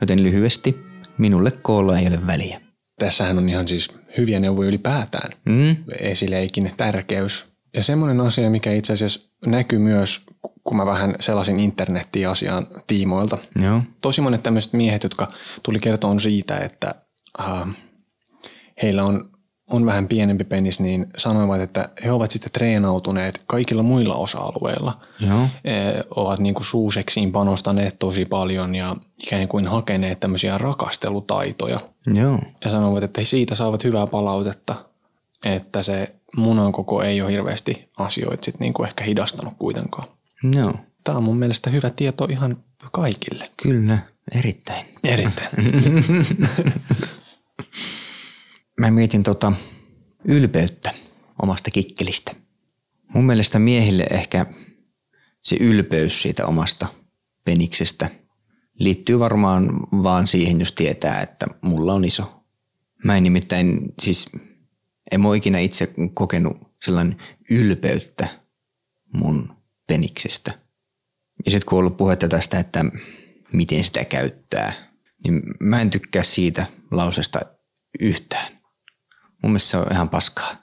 Joten 0.00 0.22
lyhyesti, 0.22 0.78
minulle 1.18 1.50
koolla 1.50 1.98
ei 1.98 2.06
ole 2.06 2.26
väliä. 2.26 2.60
tässähän 2.98 3.38
on 3.38 3.48
ihan 3.48 3.68
siis 3.68 3.88
hyviä 4.16 4.40
neuvoja 4.40 4.68
ylipäätään. 4.68 5.30
Mm? 5.44 5.76
esileikin 6.00 6.72
tärkeys. 6.76 7.44
Ja 7.74 7.82
semmoinen 7.82 8.20
asia, 8.20 8.50
mikä 8.50 8.72
itse 8.72 8.92
asiassa 8.92 9.20
näkyy 9.46 9.78
myös, 9.78 10.27
kun 10.64 10.76
mä 10.76 10.86
vähän 10.86 11.14
selasin 11.20 11.60
internettiä 11.60 12.30
asian 12.30 12.66
tiimoilta. 12.86 13.38
Joo. 13.62 13.82
Tosi 14.00 14.20
monet 14.20 14.42
tämmöiset 14.42 14.72
miehet, 14.72 15.02
jotka 15.02 15.32
tuli 15.62 15.78
kertoa 15.78 16.18
siitä, 16.18 16.56
että 16.56 16.94
äh, 17.40 17.68
heillä 18.82 19.04
on, 19.04 19.30
on 19.70 19.86
vähän 19.86 20.08
pienempi 20.08 20.44
penis, 20.44 20.80
niin 20.80 21.06
sanoivat, 21.16 21.60
että 21.60 21.88
he 22.04 22.12
ovat 22.12 22.30
sitten 22.30 22.52
treenautuneet 22.52 23.42
kaikilla 23.46 23.82
muilla 23.82 24.14
osa-alueilla. 24.14 25.00
Joo. 25.20 25.48
Eh, 25.64 25.94
ovat 26.16 26.38
niin 26.38 26.54
kuin 26.54 26.66
suuseksiin 26.66 27.32
panostaneet 27.32 27.98
tosi 27.98 28.24
paljon 28.24 28.74
ja 28.74 28.96
ikään 29.26 29.48
kuin 29.48 29.68
hakeneet 29.68 30.20
tämmöisiä 30.20 30.58
rakastelutaitoja 30.58 31.80
Joo. 32.06 32.38
ja 32.64 32.70
sanovat, 32.70 33.02
että 33.02 33.20
he 33.20 33.24
siitä 33.24 33.54
saavat 33.54 33.84
hyvää 33.84 34.06
palautetta, 34.06 34.74
että 35.44 35.82
se 35.82 36.14
munan 36.36 36.72
koko 36.72 37.02
ei 37.02 37.22
ole 37.22 37.32
hirveästi 37.32 37.88
asioita 37.98 38.44
sit 38.44 38.60
niin 38.60 38.72
kuin 38.72 38.88
ehkä 38.88 39.04
hidastanut 39.04 39.54
kuitenkaan. 39.58 40.08
Joo. 40.42 40.74
Tämä 41.04 41.18
on 41.18 41.24
mun 41.24 41.38
mielestä 41.38 41.70
hyvä 41.70 41.90
tieto 41.90 42.24
ihan 42.24 42.64
kaikille. 42.92 43.50
Kyllä. 43.62 43.98
Erittäin. 44.34 44.86
Erittäin. 45.04 45.50
Mä 48.80 48.90
mietin 48.90 49.22
tota 49.22 49.52
ylpeyttä 50.24 50.94
omasta 51.42 51.70
kikkelistä. 51.70 52.32
Mun 53.14 53.24
mielestä 53.24 53.58
miehille 53.58 54.06
ehkä 54.10 54.46
se 55.42 55.56
ylpeys 55.60 56.22
siitä 56.22 56.46
omasta 56.46 56.86
peniksestä 57.44 58.10
liittyy 58.78 59.18
varmaan 59.18 59.80
vaan 59.92 60.26
siihen, 60.26 60.58
jos 60.58 60.72
tietää, 60.72 61.22
että 61.22 61.46
mulla 61.62 61.94
on 61.94 62.04
iso. 62.04 62.44
Mä 63.04 63.16
en 63.16 63.22
nimittäin, 63.22 63.94
siis 64.00 64.26
en 65.10 65.20
mä 65.20 65.36
ikinä 65.36 65.58
itse 65.58 65.94
kokenut 66.14 66.56
sellainen 66.82 67.16
ylpeyttä 67.50 68.28
mun 69.12 69.57
peniksestä. 69.88 70.52
Ja 71.44 71.50
sitten 71.50 71.68
kun 71.68 71.78
on 71.78 71.80
ollut 71.80 71.96
puhetta 71.96 72.28
tästä, 72.28 72.58
että 72.58 72.84
miten 73.52 73.84
sitä 73.84 74.04
käyttää, 74.04 74.72
niin 75.24 75.42
mä 75.60 75.80
en 75.80 75.90
tykkää 75.90 76.22
siitä 76.22 76.66
lausesta 76.90 77.40
yhtään. 78.00 78.52
Mun 79.42 79.52
mielestä 79.52 79.70
se 79.70 79.76
on 79.78 79.92
ihan 79.92 80.08
paskaa. 80.08 80.50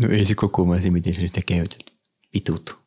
no 0.00 0.08
ei 0.10 0.24
se 0.24 0.34
koko 0.34 0.70
ajan 0.70 0.92
miten 0.92 1.14
sä 1.14 1.20
sitä 1.20 1.40
käytät. 1.46 1.80
Vitut. 2.34 2.82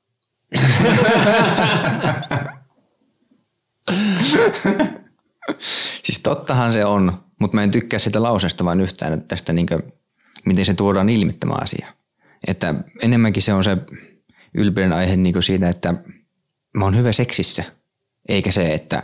siis 6.03 6.19
tottahan 6.23 6.73
se 6.73 6.85
on, 6.85 7.23
mutta 7.39 7.55
mä 7.55 7.63
en 7.63 7.71
tykkää 7.71 7.99
sitä 7.99 8.23
lausesta 8.23 8.65
vaan 8.65 8.81
yhtään 8.81 9.13
että 9.13 9.27
tästä 9.27 9.53
niinkö, 9.53 9.81
miten 10.45 10.65
se 10.65 10.73
tuodaan 10.73 11.09
ilmi 11.09 11.33
tämä 11.33 11.53
asia. 11.61 11.94
Että 12.47 12.75
enemmänkin 13.01 13.43
se 13.43 13.53
on 13.53 13.63
se 13.63 13.77
ylpeyden 14.53 14.93
aihe 14.93 15.15
niin 15.15 15.43
siitä, 15.43 15.69
että 15.69 15.93
mä 16.77 16.85
oon 16.85 16.97
hyvä 16.97 17.11
seksissä, 17.11 17.63
eikä 18.29 18.51
se, 18.51 18.73
että 18.73 19.03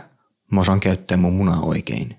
mä 0.52 0.60
osaan 0.60 0.80
käyttää 0.80 1.16
mun 1.16 1.32
munaa 1.32 1.60
oikein. 1.60 2.16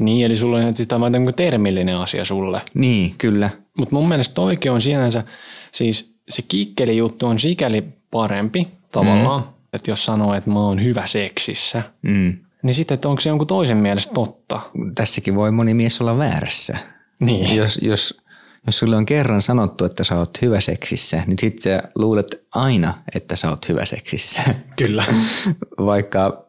niin, 0.00 0.26
eli 0.26 0.36
sulla 0.36 0.58
on 0.58 0.74
sitä 0.74 1.00
vain 1.00 1.12
tämmöinen 1.12 1.34
termillinen 1.34 1.96
asia 1.96 2.24
sulle. 2.24 2.60
Niin, 2.74 3.14
kyllä. 3.18 3.50
Mutta 3.78 3.94
mun 3.94 4.08
mielestä 4.08 4.40
oikein 4.40 4.72
on 4.72 4.80
sinänsä, 4.80 5.24
siis 5.72 6.16
se 6.28 6.42
kikkeli 6.42 6.96
juttu 6.96 7.26
on 7.26 7.38
sikäli 7.38 7.84
parempi 8.10 8.68
tavallaan, 8.92 9.42
mm. 9.42 9.48
että 9.72 9.90
jos 9.90 10.04
sanoo, 10.04 10.34
että 10.34 10.50
mä 10.50 10.60
oon 10.60 10.82
hyvä 10.84 11.06
seksissä, 11.06 11.82
Mm. 12.02 12.36
niin 12.62 12.74
sitten, 12.74 12.94
että 12.94 13.08
onko 13.08 13.20
se 13.20 13.28
jonkun 13.28 13.46
toisen 13.46 13.76
mielestä 13.76 14.14
totta. 14.14 14.60
Tässäkin 14.94 15.34
voi 15.34 15.50
moni 15.50 15.74
mies 15.74 16.00
olla 16.00 16.18
väärässä. 16.18 16.78
Niin. 17.20 17.56
Jos, 17.56 17.78
jos, 17.82 18.20
jos 18.66 18.78
sulle 18.78 18.96
on 18.96 19.06
kerran 19.06 19.42
sanottu, 19.42 19.84
että 19.84 20.04
sä 20.04 20.18
oot 20.18 20.42
hyvä 20.42 20.60
seksissä, 20.60 21.22
niin 21.26 21.38
sit 21.38 21.58
sä 21.58 21.82
luulet 21.94 22.46
aina, 22.54 22.94
että 23.14 23.36
sä 23.36 23.50
oot 23.50 23.68
hyvä 23.68 23.84
seksissä. 23.84 24.42
Kyllä. 24.76 25.04
Vaikka 25.78 26.46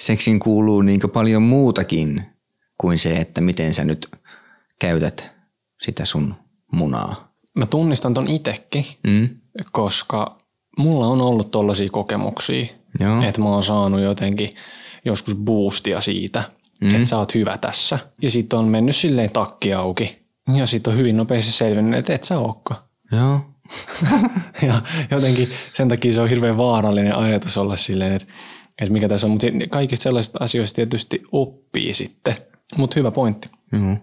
seksin 0.00 0.40
kuuluu 0.40 0.82
niin 0.82 1.00
paljon 1.12 1.42
muutakin 1.42 2.22
kuin 2.80 2.98
se, 2.98 3.16
että 3.16 3.40
miten 3.40 3.74
sä 3.74 3.84
nyt 3.84 4.08
käytät 4.80 5.30
sitä 5.82 6.04
sun 6.04 6.34
munaa. 6.72 7.34
Mä 7.54 7.66
tunnistan 7.66 8.14
ton 8.14 8.28
itekin, 8.28 8.86
Mm? 9.06 9.28
koska 9.72 10.38
mulla 10.78 11.06
on 11.06 11.20
ollut 11.20 11.50
tollaisia 11.50 11.90
kokemuksia, 11.90 12.66
Joo. 13.00 13.22
että 13.22 13.40
mä 13.40 13.48
oon 13.48 13.62
saanut 13.62 14.00
jotenkin 14.00 14.54
joskus 15.04 15.34
boostia 15.34 16.00
siitä, 16.00 16.42
mm. 16.80 16.94
että 16.94 17.08
sä 17.08 17.18
oot 17.18 17.34
hyvä 17.34 17.58
tässä. 17.58 17.98
Ja 18.22 18.30
sitten 18.30 18.58
on 18.58 18.68
mennyt 18.68 18.96
silleen 18.96 19.30
takki 19.30 19.74
auki. 19.74 20.23
Ja 20.56 20.66
sitten 20.66 20.92
on 20.92 20.98
hyvin 20.98 21.16
nopeasti 21.16 21.52
selvinnyt, 21.52 21.98
että 21.98 22.14
et 22.14 22.24
sä 22.24 22.38
ookaan. 22.38 22.80
Joo. 23.12 23.40
Ja 24.62 24.82
jotenkin 25.10 25.50
sen 25.72 25.88
takia 25.88 26.12
se 26.12 26.20
on 26.20 26.28
hirveän 26.28 26.56
vaarallinen 26.56 27.16
ajatus 27.16 27.58
olla 27.58 27.76
silleen, 27.76 28.12
että, 28.12 28.32
että 28.80 28.92
mikä 28.92 29.08
tässä 29.08 29.26
on. 29.26 29.30
Mutta 29.30 29.46
kaikista 29.70 30.02
sellaisista 30.02 30.38
asioista 30.40 30.76
tietysti 30.76 31.22
oppii 31.32 31.94
sitten. 31.94 32.36
Mutta 32.76 32.94
hyvä 33.00 33.10
pointti. 33.10 33.50
Joo. 33.72 33.96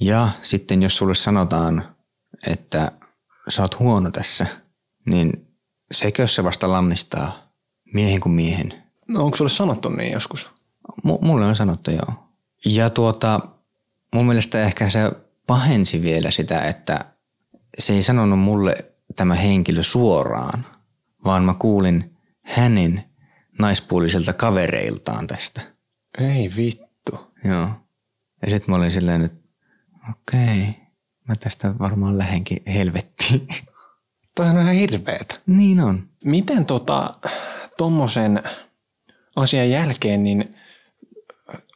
Ja 0.00 0.28
sitten 0.42 0.82
jos 0.82 0.96
sulle 0.96 1.14
sanotaan, 1.14 1.96
että 2.46 2.92
sä 3.48 3.62
oot 3.62 3.78
huono 3.78 4.10
tässä, 4.10 4.46
niin 5.06 5.46
sekö 5.90 6.26
se 6.26 6.44
vasta 6.44 6.70
lannistaa 6.70 7.52
miehen 7.94 8.20
kuin 8.20 8.32
miehen? 8.32 8.74
No 9.08 9.24
onko 9.24 9.36
sulle 9.36 9.50
sanottu 9.50 9.88
niin 9.88 10.12
joskus? 10.12 10.50
M- 11.04 11.26
mulle 11.26 11.46
on 11.46 11.56
sanottu 11.56 11.90
joo. 11.90 12.28
Ja 12.64 12.90
tuota, 12.90 13.40
mun 14.14 14.26
mielestä 14.26 14.62
ehkä 14.62 14.90
se 14.90 15.12
pahensi 15.48 16.02
vielä 16.02 16.30
sitä, 16.30 16.60
että 16.60 17.04
se 17.78 17.92
ei 17.92 18.02
sanonut 18.02 18.38
mulle 18.38 18.74
tämä 19.16 19.34
henkilö 19.34 19.82
suoraan, 19.82 20.66
vaan 21.24 21.44
mä 21.44 21.54
kuulin 21.54 22.16
hänen 22.44 23.04
naispuoliselta 23.58 24.32
kavereiltaan 24.32 25.26
tästä. 25.26 25.60
Ei 26.18 26.50
vittu. 26.56 27.32
Joo. 27.44 27.68
Ja 28.42 28.50
sitten 28.50 28.70
mä 28.70 28.76
olin 28.76 28.92
silleen, 28.92 29.24
että 29.24 29.48
okei, 30.10 30.74
mä 31.28 31.36
tästä 31.36 31.78
varmaan 31.78 32.18
lähenkin 32.18 32.62
helvettiin. 32.66 33.48
Toi 34.34 34.46
on 34.46 34.60
ihan 34.60 34.74
hirveetä. 34.74 35.34
niin 35.46 35.80
on. 35.80 36.08
Miten 36.24 36.66
tota, 36.66 37.18
tommosen 37.76 38.42
asian 39.36 39.70
jälkeen, 39.70 40.22
niin 40.22 40.56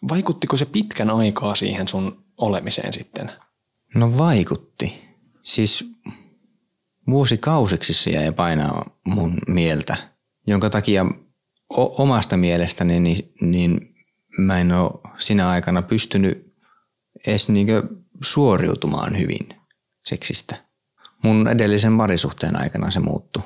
vaikuttiko 0.08 0.56
se 0.56 0.64
pitkän 0.64 1.10
aikaa 1.10 1.54
siihen 1.54 1.88
sun 1.88 2.24
olemiseen 2.36 2.92
sitten? 2.92 3.32
No 3.94 4.18
vaikutti. 4.18 5.08
Siis 5.42 5.92
vuosikausiksi 7.10 7.94
se 7.94 8.10
jäi 8.10 8.32
painaa 8.32 8.90
mun 9.04 9.38
mieltä, 9.48 9.96
jonka 10.46 10.70
takia 10.70 11.06
o- 11.76 12.02
omasta 12.02 12.36
mielestäni 12.36 13.00
niin, 13.00 13.32
niin 13.40 13.94
mä 14.38 14.58
en 14.60 14.72
ole 14.72 14.90
sinä 15.18 15.48
aikana 15.48 15.82
pystynyt 15.82 16.54
edes 17.26 17.48
niinkö 17.48 17.82
suoriutumaan 18.22 19.18
hyvin 19.18 19.48
seksistä. 20.04 20.56
Mun 21.22 21.48
edellisen 21.48 21.98
parisuhteen 21.98 22.56
aikana 22.60 22.90
se 22.90 23.00
muuttui, 23.00 23.42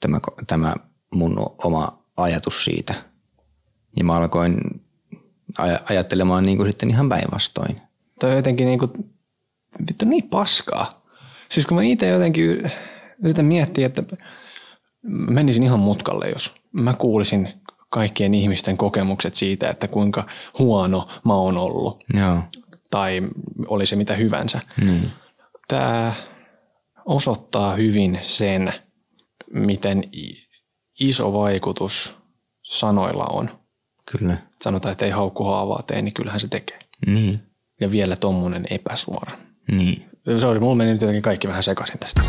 tämä, 0.00 0.20
tämä 0.46 0.74
mun 1.14 1.36
oma 1.64 2.02
ajatus 2.16 2.64
siitä. 2.64 2.94
Ja 3.96 4.04
mä 4.04 4.16
alkoin 4.16 4.60
aj- 5.60 5.82
ajattelemaan 5.84 6.46
niin 6.46 6.56
kuin 6.58 6.68
sitten 6.72 6.90
ihan 6.90 7.08
päinvastoin. 7.08 7.80
Toi 8.20 8.36
jotenkin 8.36 8.66
niinku, 8.66 8.88
vittu 9.88 10.04
niin 10.04 10.28
paskaa. 10.28 11.06
Siis 11.48 11.66
kun 11.66 11.76
mä 11.76 11.82
itse 11.82 12.08
jotenkin 12.08 12.70
yritän 13.22 13.44
miettiä, 13.44 13.86
että 13.86 14.02
menisin 15.08 15.62
ihan 15.62 15.80
mutkalle, 15.80 16.28
jos 16.28 16.54
mä 16.72 16.94
kuulisin 16.94 17.48
kaikkien 17.90 18.34
ihmisten 18.34 18.76
kokemukset 18.76 19.34
siitä, 19.34 19.70
että 19.70 19.88
kuinka 19.88 20.26
huono 20.58 21.08
mä 21.24 21.34
oon 21.34 21.56
ollut. 21.56 22.04
Joo. 22.14 22.42
Tai 22.90 23.22
oli 23.66 23.86
se 23.86 23.96
mitä 23.96 24.14
hyvänsä. 24.14 24.60
Niin. 24.84 25.10
Tämä 25.68 26.12
osoittaa 27.04 27.74
hyvin 27.74 28.18
sen, 28.22 28.72
miten 29.52 30.04
iso 31.00 31.32
vaikutus 31.32 32.16
sanoilla 32.62 33.24
on. 33.24 33.50
Kyllä. 34.12 34.36
Sanotaan, 34.62 34.92
että 34.92 35.04
ei 35.04 35.10
haukku 35.10 35.44
haavaa 35.44 35.82
tee, 35.82 36.02
niin 36.02 36.14
kyllähän 36.14 36.40
se 36.40 36.48
tekee. 36.48 36.78
Niin. 37.06 37.40
Ja 37.80 37.90
vielä 37.90 38.16
tommonen 38.16 38.66
epäsuora. 38.70 39.32
Niin. 39.72 40.04
Sori, 40.36 40.60
mulla 40.60 40.74
meni 40.74 40.92
nyt 40.92 41.00
jotenkin 41.00 41.22
kaikki 41.22 41.48
vähän 41.48 41.62
sekaisin 41.62 41.98
tästä. 41.98 42.22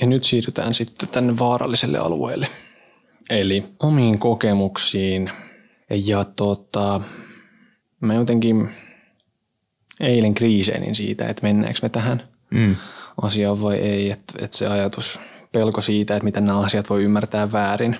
Ja 0.00 0.06
nyt 0.06 0.24
siirrytään 0.24 0.74
sitten 0.74 1.08
tänne 1.08 1.38
vaaralliselle 1.38 1.98
alueelle. 1.98 2.48
Eli 3.30 3.64
omiin 3.82 4.18
kokemuksiin. 4.18 5.30
Ja 5.90 6.24
tota, 6.24 7.00
mä 8.00 8.14
jotenkin 8.14 8.68
eilen 10.00 10.34
kriiseenin 10.34 10.94
siitä, 10.94 11.26
että 11.26 11.42
mennäänkö 11.42 11.78
me 11.82 11.88
tähän 11.88 12.22
Mm. 12.50 12.76
asiaan 13.22 13.60
vai 13.62 13.76
ei. 13.76 14.10
Että 14.10 14.32
että 14.42 14.56
se 14.56 14.66
ajatus, 14.66 15.20
pelko 15.52 15.80
siitä, 15.80 16.14
että 16.16 16.24
miten 16.24 16.44
nämä 16.44 16.60
asiat 16.60 16.90
voi 16.90 17.02
ymmärtää 17.04 17.52
väärin, 17.52 17.96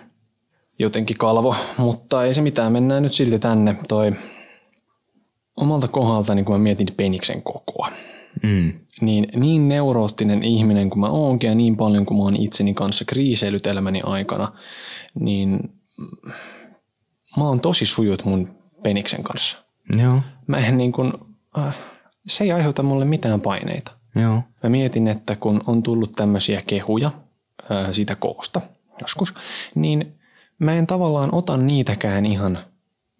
jotenkin 0.79 1.19
kalvo. 1.19 1.57
Mutta 1.77 2.25
ei 2.25 2.35
se 2.35 2.41
mitään, 2.43 2.73
mennään 2.73 3.03
nyt 3.03 3.13
silti 3.13 3.39
tänne. 3.39 3.77
Toi 3.89 4.13
omalta 5.57 5.88
kohdaltani, 5.88 6.45
kun 6.45 6.55
mä 6.55 6.59
mietin 6.59 6.87
peniksen 6.97 7.43
kokoa 7.43 7.88
Mm. 8.43 8.73
niin, 9.01 9.29
niin 9.37 9.69
neuroottinen 9.69 10.43
ihminen 10.43 10.90
kuin 10.90 11.01
mä 11.01 11.09
oonkin 11.09 11.49
ja 11.49 11.55
niin 11.55 11.77
paljon 11.77 12.07
kuin 12.07 12.19
mä 12.19 12.25
oon 12.25 12.37
itseni 12.37 12.75
kanssa 12.75 13.05
kriiseilyt 13.05 13.67
elämäni 13.67 14.01
aikana, 14.05 14.53
niin 15.21 15.73
mä 17.37 17.45
oon 17.45 17.61
tosi 17.61 17.87
sujut 17.87 18.25
mun 18.25 18.55
peniksen 18.83 19.23
kanssa. 19.23 19.64
Joo. 20.03 20.21
Mä 20.47 20.59
en 20.59 20.79
niin 20.79 20.93
kuin, 20.93 21.12
äh, 21.59 21.77
se 22.27 22.45
ei 22.45 22.53
aiheuta 22.53 22.83
mulle 22.83 23.05
mitään 23.05 23.40
paineita. 23.40 23.93
Joo. 24.14 24.43
Mä 24.62 24.69
mietin, 24.71 25.09
että 25.09 25.37
kun 25.37 25.61
on 25.67 25.83
tullut 25.83 26.12
tämmöisiä 26.12 26.62
kehuja 26.67 27.11
ää, 27.71 27.93
siitä 27.93 28.17
koosta 28.17 28.61
joskus, 29.01 29.35
niin 29.75 30.14
mä 30.59 30.73
en 30.73 30.87
tavallaan 30.87 31.35
ota 31.35 31.57
niitäkään 31.57 32.27
ihan, 32.27 32.59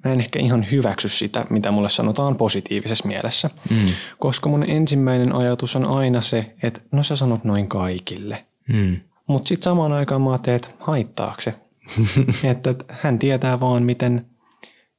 mä 0.05 0.13
en 0.13 0.21
ehkä 0.21 0.39
ihan 0.39 0.67
hyväksy 0.71 1.09
sitä, 1.09 1.45
mitä 1.51 1.71
mulle 1.71 1.89
sanotaan 1.91 2.37
positiivisessa 2.37 3.09
mielessä. 3.09 3.51
Mm. 3.71 3.77
Koska 4.19 4.49
mun 4.49 4.71
ensimmäinen 4.71 5.33
ajatus 5.33 5.77
on 5.77 5.85
aina 5.85 6.21
se, 6.21 6.55
että 6.63 6.81
no 6.93 7.03
sä 7.03 7.17
sanot 7.17 7.45
noin 7.45 7.69
kaikille. 7.69 8.45
Mm. 8.69 8.97
Mutta 9.27 9.49
sitten 9.49 9.65
samaan 9.65 9.93
aikaan 9.93 10.23
mä 10.23 10.31
ajattelin, 10.31 10.57
että 10.57 10.69
haittaako 10.79 11.41
se. 11.41 11.55
että 12.51 12.71
että 12.71 12.85
hän 12.89 13.19
tietää 13.19 13.61
vaan, 13.61 13.83
miten 13.83 14.27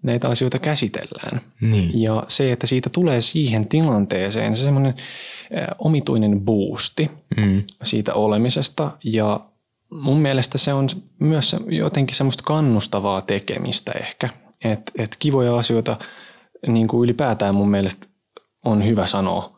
näitä 0.04 0.30
asioita 0.30 0.60
käsitellään. 0.60 1.42
Niin. 1.62 2.02
Ja 2.02 2.24
se, 2.28 2.52
että 2.52 2.68
siitä 2.68 2.90
tulee 2.90 3.22
siihen 3.22 3.68
tilanteeseen, 3.68 4.58
se 4.58 4.64
semmoinen 4.64 4.94
omituinen 5.80 6.42
boosti 6.42 7.12
Mm. 7.38 7.64
siitä 7.84 8.14
olemisesta. 8.14 8.92
Ja 9.04 9.40
mun 9.90 10.18
mielestä 10.20 10.58
se 10.58 10.74
on 10.74 10.88
myös 11.20 11.56
jotenkin 11.68 12.16
semmoista 12.16 12.44
kannustavaa 12.44 13.22
tekemistä 13.22 13.92
ehkä. 13.92 14.30
Että 14.64 14.92
et 14.98 15.16
kivoja 15.20 15.58
asioita 15.58 15.98
niin 16.68 16.88
kuin 16.88 17.04
ylipäätään 17.04 17.56
mun 17.56 17.70
mielestä 17.70 18.08
on 18.66 18.86
hyvä 18.86 19.06
sanoa 19.06 19.56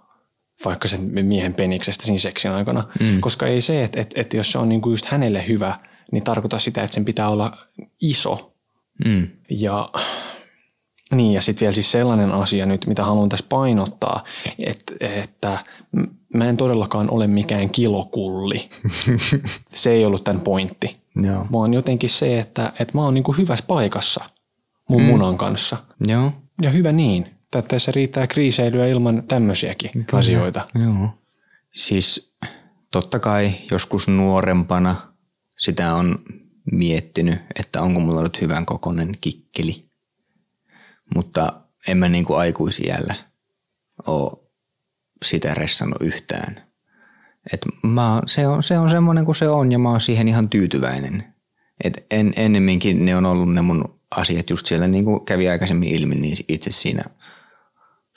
vaikka 0.65 0.87
sen 0.87 1.25
miehen 1.25 1.53
peniksestä 1.53 2.05
siinä 2.05 2.19
seksin 2.19 2.51
aikana. 2.51 2.83
Mm. 2.99 3.21
Koska 3.21 3.47
ei 3.47 3.61
se, 3.61 3.83
että, 3.83 4.01
että, 4.01 4.21
että 4.21 4.37
jos 4.37 4.51
se 4.51 4.57
on 4.57 4.69
niin 4.69 4.81
kuin 4.81 4.93
just 4.93 5.05
hänelle 5.05 5.47
hyvä, 5.47 5.79
niin 6.11 6.23
tarkoita 6.23 6.59
sitä, 6.59 6.83
että 6.83 6.93
sen 6.93 7.05
pitää 7.05 7.29
olla 7.29 7.57
iso. 8.01 8.53
Mm. 9.05 9.27
Ja 9.49 9.89
niin, 11.11 11.33
ja 11.33 11.41
sitten 11.41 11.65
vielä 11.65 11.73
siis 11.73 11.91
sellainen 11.91 12.31
asia 12.31 12.65
nyt, 12.65 12.87
mitä 12.87 13.03
haluan 13.03 13.29
tässä 13.29 13.45
painottaa, 13.49 14.23
että, 14.59 14.93
että 14.99 15.59
mä 16.33 16.45
en 16.45 16.57
todellakaan 16.57 17.09
ole 17.09 17.27
mikään 17.27 17.69
kilokulli. 17.69 18.69
se 19.73 19.91
ei 19.91 20.05
ollut 20.05 20.23
tämän 20.23 20.41
pointti. 20.41 20.97
Joo. 21.23 21.45
Vaan 21.51 21.73
jotenkin 21.73 22.09
se, 22.09 22.39
että, 22.39 22.73
että 22.79 22.93
mä 22.93 23.01
oon 23.01 23.13
niinku 23.13 23.31
hyvässä 23.31 23.65
paikassa 23.67 24.29
mun 24.89 25.01
mm. 25.01 25.07
munan 25.07 25.37
kanssa. 25.37 25.77
Joo. 26.07 26.31
Ja 26.61 26.69
hyvä 26.69 26.91
niin. 26.91 27.37
Että 27.43 27.61
tässä 27.61 27.91
riittää 27.91 28.27
kriiseilyä 28.27 28.87
ilman 28.87 29.23
tämmöisiäkin 29.27 29.91
Kyllä. 29.91 30.19
asioita. 30.19 30.67
Joo. 30.75 31.09
Siis 31.73 32.35
totta 32.91 33.19
kai 33.19 33.51
joskus 33.71 34.07
nuorempana 34.07 34.95
sitä 35.57 35.93
on 35.93 36.19
miettinyt, 36.71 37.39
että 37.59 37.81
onko 37.81 37.99
mulla 37.99 38.23
nyt 38.23 38.41
hyvän 38.41 38.65
kokonen 38.65 39.17
kikkeli. 39.21 39.89
Mutta 41.15 41.61
en 41.87 41.97
mä 41.97 42.09
niinku 42.09 42.33
aikuisiällä 42.33 43.15
oo 44.07 44.49
sitä 45.25 45.53
ressannut 45.53 46.01
yhtään. 46.01 46.67
Et 47.53 47.65
mä, 47.83 48.21
se, 48.25 48.47
on, 48.47 48.63
se 48.63 48.79
on 48.79 48.89
semmoinen 48.89 49.25
kuin 49.25 49.35
se 49.35 49.49
on 49.49 49.71
ja 49.71 49.79
mä 49.79 49.89
oon 49.89 50.01
siihen 50.01 50.27
ihan 50.27 50.49
tyytyväinen. 50.49 51.33
Et 51.83 52.05
en, 52.11 52.33
ennemminkin 52.35 53.05
ne 53.05 53.15
on 53.15 53.25
ollut 53.25 53.53
ne 53.53 53.61
mun 53.61 53.96
asiat 54.15 54.49
just 54.49 54.65
siellä, 54.65 54.87
niin 54.87 55.05
kuin 55.05 55.25
kävi 55.25 55.49
aikaisemmin 55.49 55.89
ilmi, 55.89 56.15
niin 56.15 56.35
itse 56.47 56.71
siinä 56.71 57.03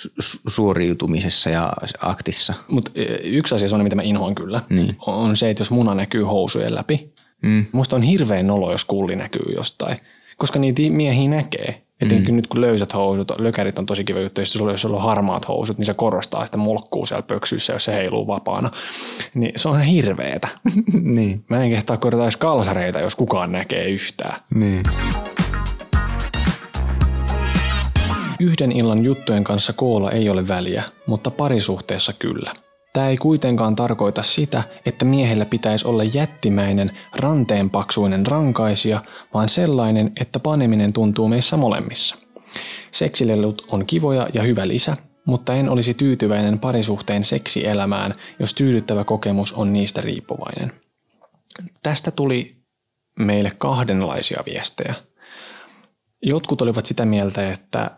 su- 0.03 0.40
suoriutumisessa 0.46 1.50
ja 1.50 1.72
aktissa. 2.00 2.55
Mutta 2.68 2.90
yksi 3.24 3.55
asia 3.55 3.68
on, 3.72 3.83
mitä 3.83 3.96
mä 3.96 4.03
inhoan 4.03 4.35
kyllä, 4.35 4.62
Niin. 4.70 4.96
on 5.07 5.37
se, 5.37 5.50
että 5.50 5.61
jos 5.61 5.70
muna 5.70 5.94
näkyy 5.94 6.22
housujen 6.22 6.74
läpi. 6.74 7.14
Mm. 7.42 7.66
Musta 7.72 7.96
on 7.96 8.03
hirveän 8.03 8.46
nolo, 8.46 8.72
jos 8.72 8.85
kulli 8.85 9.16
näkyy 9.16 9.53
jostain. 9.55 9.96
Koska 10.37 10.59
niitä 10.59 10.83
miehiä 10.88 11.31
näkee. 11.31 11.83
Etenkin 12.00 12.35
mm. 12.35 12.37
nyt 12.37 12.46
kun 12.46 12.61
löysät 12.61 12.94
housut, 12.94 13.33
lökärit 13.38 13.79
on 13.79 13.87
tosi 13.87 14.05
kiva 14.05 14.20
juttu, 14.20 14.40
sitten 14.44 14.59
sulla, 14.59 14.72
jos 14.72 14.83
sulla 14.83 14.96
on 14.96 15.03
harmaat 15.03 15.48
housut, 15.48 15.79
niin 15.79 15.87
se 15.87 15.94
korostaa 15.94 16.46
sitä 16.46 16.57
mulkkuu 16.57 17.07
siellä 17.07 17.22
pöksyissä, 17.22 17.72
jos 17.72 17.85
se 17.85 17.92
heiluu 17.92 18.26
vapaana. 18.26 18.70
Niin 19.35 19.53
se 19.57 19.68
on 19.68 19.74
ihan 19.74 19.87
hirveetä. 19.87 20.48
niin. 21.16 21.44
Mä 21.48 21.64
en 21.64 21.70
kehtaa 21.70 21.96
korjata 21.96 22.24
edes 22.24 22.37
kalsareita, 22.37 23.00
jos 23.00 23.16
kukaan 23.16 23.53
näkee 23.53 23.88
yhtään. 23.90 24.40
Niin. 24.55 24.83
Yhden 28.40 28.72
illan 28.72 29.05
juttujen 29.05 29.44
kanssa 29.44 29.72
koolla 29.72 30.11
ei 30.11 30.31
ole 30.31 30.48
väliä, 30.48 30.85
mutta 31.07 31.31
parisuhteessa 31.31 32.12
kyllä. 32.12 32.55
Tämä 32.92 33.09
ei 33.09 33.16
kuitenkaan 33.16 33.76
tarkoita 33.76 34.22
sitä, 34.22 34.62
että 34.87 35.05
miehellä 35.05 35.44
pitäisi 35.44 35.88
olla 35.88 36.05
jättimäinen, 36.05 36.98
ranteenpaksuinen 37.16 38.26
rankaisija, 38.26 39.03
vaan 39.35 39.48
sellainen, 39.48 40.12
että 40.20 40.40
paneminen 40.40 40.92
tuntuu 40.92 41.29
meissä 41.29 41.57
molemmissa. 41.57 42.16
Seksilelut 42.90 43.66
on 43.68 43.87
kivoja 43.87 44.29
ja 44.35 44.42
hyvä 44.42 44.68
lisä, 44.68 44.96
mutta 45.26 45.55
en 45.55 45.68
olisi 45.68 45.94
tyytyväinen 45.94 46.59
parisuhteen 46.59 47.24
seksielämään, 47.24 48.14
jos 48.38 48.55
tyydyttävä 48.55 49.05
kokemus 49.05 49.53
on 49.53 49.72
niistä 49.72 50.00
riippuvainen. 50.00 50.72
Tästä 51.83 52.11
tuli 52.11 52.57
meille 53.18 53.50
kahdenlaisia 53.59 54.42
viestejä. 54.46 54.94
Jotkut 56.22 56.62
olivat 56.62 56.87
sitä 56.87 57.05
mieltä, 57.05 57.53
että 57.53 57.90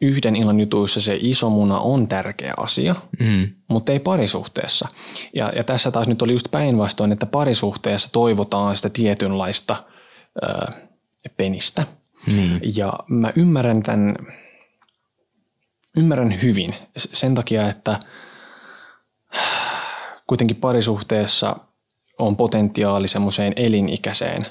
yhden 0.00 0.36
illan 0.36 0.60
jutuissa 0.60 1.00
se 1.00 1.18
iso 1.20 1.50
muna 1.50 1.78
on 1.80 2.08
tärkeä 2.08 2.54
asia, 2.56 2.94
Mm. 3.20 3.48
mutta 3.68 3.92
ei 3.92 4.00
parisuhteessa. 4.00 4.88
Ja, 5.36 5.52
ja 5.56 5.64
tässä 5.64 5.90
taas 5.90 6.08
nyt 6.08 6.22
oli 6.22 6.32
just 6.32 6.50
päinvastoin, 6.50 7.12
että 7.12 7.26
parisuhteessa 7.26 8.12
toivotaan 8.12 8.76
sitä 8.76 8.88
tietynlaista 8.90 9.84
ö, 10.44 10.72
penistä. 11.36 11.86
Niin. 12.26 12.60
Ja 12.76 12.92
mä 13.08 13.32
ymmärrän 13.36 13.82
tämän, 13.82 14.16
ymmärrän 15.96 16.42
hyvin 16.42 16.74
sen 16.96 17.34
takia, 17.34 17.68
että 17.68 18.00
kuitenkin 20.26 20.56
parisuhteessa 20.56 21.56
on 22.18 22.36
potentiaali 22.36 23.08
semmoiseen 23.08 23.52
elinikäiseen 23.56 24.46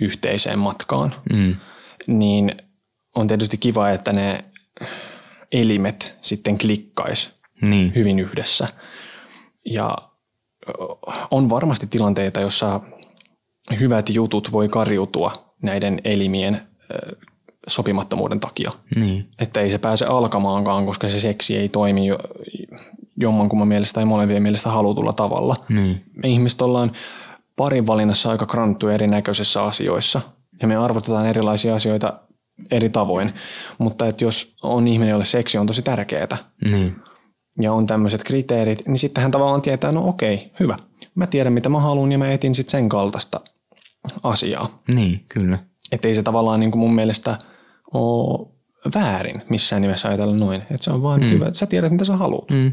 yhteiseen 0.00 0.58
matkaan, 0.58 1.14
Mm. 1.32 1.56
niin 2.06 2.52
on 3.16 3.26
tietysti 3.26 3.58
kiva, 3.58 3.90
että 3.90 4.12
ne 4.12 4.44
elimet 5.52 6.16
sitten 6.20 6.58
klikkais 6.58 7.30
Niin. 7.62 7.92
hyvin 7.94 8.18
yhdessä. 8.18 8.68
Ja 9.64 9.96
on 11.30 11.50
varmasti 11.50 11.86
tilanteita, 11.86 12.40
jossa 12.40 12.80
hyvät 13.80 14.10
jutut 14.10 14.52
voi 14.52 14.68
karjutua 14.68 15.54
näiden 15.62 16.00
elimien 16.04 16.62
sopimattomuuden 17.68 18.40
takia. 18.40 18.72
Niin. 18.96 19.28
Että 19.38 19.60
ei 19.60 19.70
se 19.70 19.78
pääse 19.78 20.06
alkamaankaan, 20.06 20.86
koska 20.86 21.08
se 21.08 21.20
seksi 21.20 21.56
ei 21.56 21.68
toimi 21.68 22.06
jo, 22.06 22.18
jommankumman 23.16 23.68
mielestä 23.68 23.94
tai 23.94 24.04
molempien 24.04 24.42
mielestä 24.42 24.70
halutulla 24.70 25.12
tavalla. 25.12 25.56
Niin. 25.68 26.04
Me 26.14 26.28
ihmiset 26.28 26.62
ollaan 26.62 26.92
parin 27.56 27.86
valinnassa 27.86 28.30
aika 28.30 28.46
kranttuja 28.46 28.94
erinäköisissä 28.94 29.62
asioissa 29.62 30.20
ja 30.62 30.68
me 30.68 30.76
arvotetaan 30.76 31.26
erilaisia 31.26 31.74
asioita 31.74 32.20
eri 32.70 32.88
tavoin. 32.88 33.32
Mutta 33.78 34.06
että 34.06 34.24
jos 34.24 34.56
on 34.62 34.88
ihminen, 34.88 35.10
jolle 35.10 35.24
seksi 35.24 35.58
on 35.58 35.66
tosi 35.66 35.82
tärkeää 35.82 36.36
Niin. 36.70 36.96
ja 37.60 37.72
on 37.72 37.86
tämmöiset 37.86 38.24
kriteerit, 38.24 38.88
niin 38.88 38.98
sitten 38.98 39.22
hän 39.22 39.30
tavallaan 39.30 39.62
tietää, 39.62 39.92
no 39.92 40.08
okei, 40.08 40.52
hyvä. 40.60 40.78
Mä 41.14 41.26
tiedän, 41.26 41.52
mitä 41.52 41.68
mä 41.68 41.80
haluan 41.80 42.12
ja 42.12 42.18
mä 42.18 42.30
etin 42.30 42.54
sitten 42.54 42.70
sen 42.70 42.88
kaltaista 42.88 43.40
asiaa. 44.22 44.82
Niin, 44.88 45.20
kyllä. 45.28 45.58
Että 45.92 46.08
ei 46.08 46.14
se 46.14 46.22
tavallaan 46.22 46.60
niin 46.60 46.70
kuin 46.70 46.80
mun 46.80 46.94
mielestä 46.94 47.38
ole 47.94 48.48
väärin 48.94 49.42
missään 49.48 49.82
nimessä 49.82 50.08
ajatella 50.08 50.36
noin. 50.36 50.62
Että 50.62 50.84
se 50.84 50.90
on 50.90 51.02
vaan 51.02 51.20
mm. 51.20 51.30
hyvä, 51.30 51.46
että 51.46 51.58
sä 51.58 51.66
tiedät, 51.66 51.92
mitä 51.92 52.04
sä 52.04 52.16
haluat. 52.16 52.50
Mm. 52.50 52.72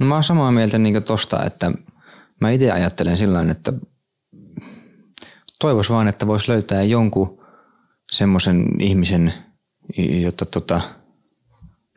No 0.00 0.06
mä 0.06 0.14
oon 0.14 0.24
samaa 0.24 0.52
mieltä 0.52 0.78
niin 0.78 1.02
tosta, 1.02 1.44
että 1.44 1.72
mä 2.40 2.50
itse 2.50 2.72
ajattelen 2.72 3.16
sillä 3.16 3.46
että 3.50 3.72
toivois 5.60 5.90
vaan, 5.90 6.08
että 6.08 6.26
vois 6.26 6.48
löytää 6.48 6.82
jonkun 6.82 7.37
semmoisen 8.12 8.66
ihmisen, 8.80 9.34
jotta 10.22 10.44
tota, 10.44 10.80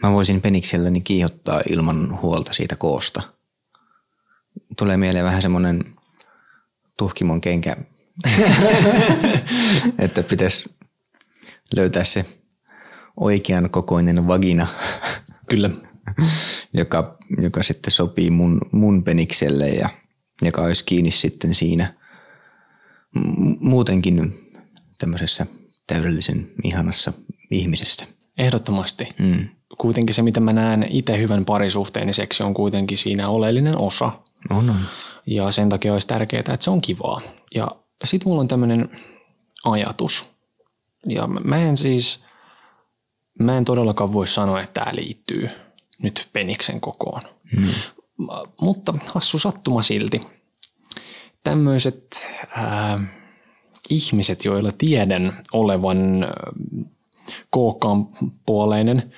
mä 0.04 0.12
voisin 0.12 0.42
penikselläni 0.42 1.02
kiihottaa 1.02 1.62
ilman 1.70 2.22
huolta 2.22 2.54
siitä 2.54 2.76
koosta. 2.76 3.22
Tulee 4.78 4.98
mieleen 4.98 5.26
vähän 5.26 5.42
semmoinen 5.42 5.96
tuhkimon 6.98 7.42
kenkä, 7.42 7.78
että 10.00 10.24
pitäisi 10.24 10.76
löytää 11.76 12.04
se 12.04 12.26
oikean 13.18 13.70
kokoinen 13.70 14.28
vagina, 14.28 14.68
Kyllä. 15.52 15.70
joka, 16.74 17.18
joka 17.42 17.64
sitten 17.64 17.92
sopii 17.92 18.32
mun, 18.32 18.62
mun 18.72 19.04
penikselle 19.04 19.70
ja 19.70 19.90
joka 20.42 20.62
olisi 20.62 20.86
kiinni 20.86 21.12
sitten 21.12 21.54
siinä 21.54 21.94
muutenkin 23.60 24.34
tämmöisessä 24.98 25.46
täydellisen 25.94 26.52
ihanassa 26.64 27.14
ihmisessä. 27.52 28.06
Ehdottomasti. 28.38 29.08
Mm. 29.20 29.48
Kuitenkin 29.78 30.16
se, 30.16 30.22
mitä 30.22 30.40
mä 30.40 30.54
näen 30.54 30.86
itse 30.90 31.18
hyvän 31.18 31.46
parisuhteen, 31.46 32.06
niin 32.08 32.14
seksi 32.14 32.44
on 32.44 32.54
kuitenkin 32.54 32.98
siinä 32.98 33.30
oleellinen 33.30 33.78
osa. 33.78 34.12
On, 34.50 34.70
on. 34.70 34.80
Ja 35.26 35.52
sen 35.52 35.70
takia 35.70 35.94
olisi 35.94 36.08
tärkeää, 36.08 36.40
että 36.40 36.58
se 36.60 36.70
on 36.70 36.82
kivaa. 36.82 37.22
Ja 37.56 37.68
sitten 38.04 38.30
mulla 38.30 38.42
on 38.42 38.48
tämmöinen 38.48 38.90
ajatus. 39.66 40.26
Ja 41.06 41.28
mä- 41.28 41.58
en 41.58 41.78
siis, 41.78 42.24
mä 43.40 43.58
en 43.58 43.66
todellakaan 43.66 44.14
voi 44.14 44.28
sanoa, 44.28 44.62
että 44.62 44.82
tämä 44.82 44.96
liittyy 44.96 45.50
nyt 46.04 46.30
peniksen 46.34 46.82
kokoon. 46.82 47.22
Mm. 47.58 47.68
Ma- 48.18 48.44
Mutta 48.62 48.94
hassu 49.14 49.40
sattuma 49.40 49.82
silti. 49.82 50.22
Tämmöiset 51.44 52.26
äh, 52.58 53.02
ihmiset, 53.92 54.46
joilla 54.46 54.72
tiedän 54.78 55.34
olevan 55.54 56.24
äh, 56.24 56.30
kookkaan 57.50 58.08
puoleinen, 58.46 59.14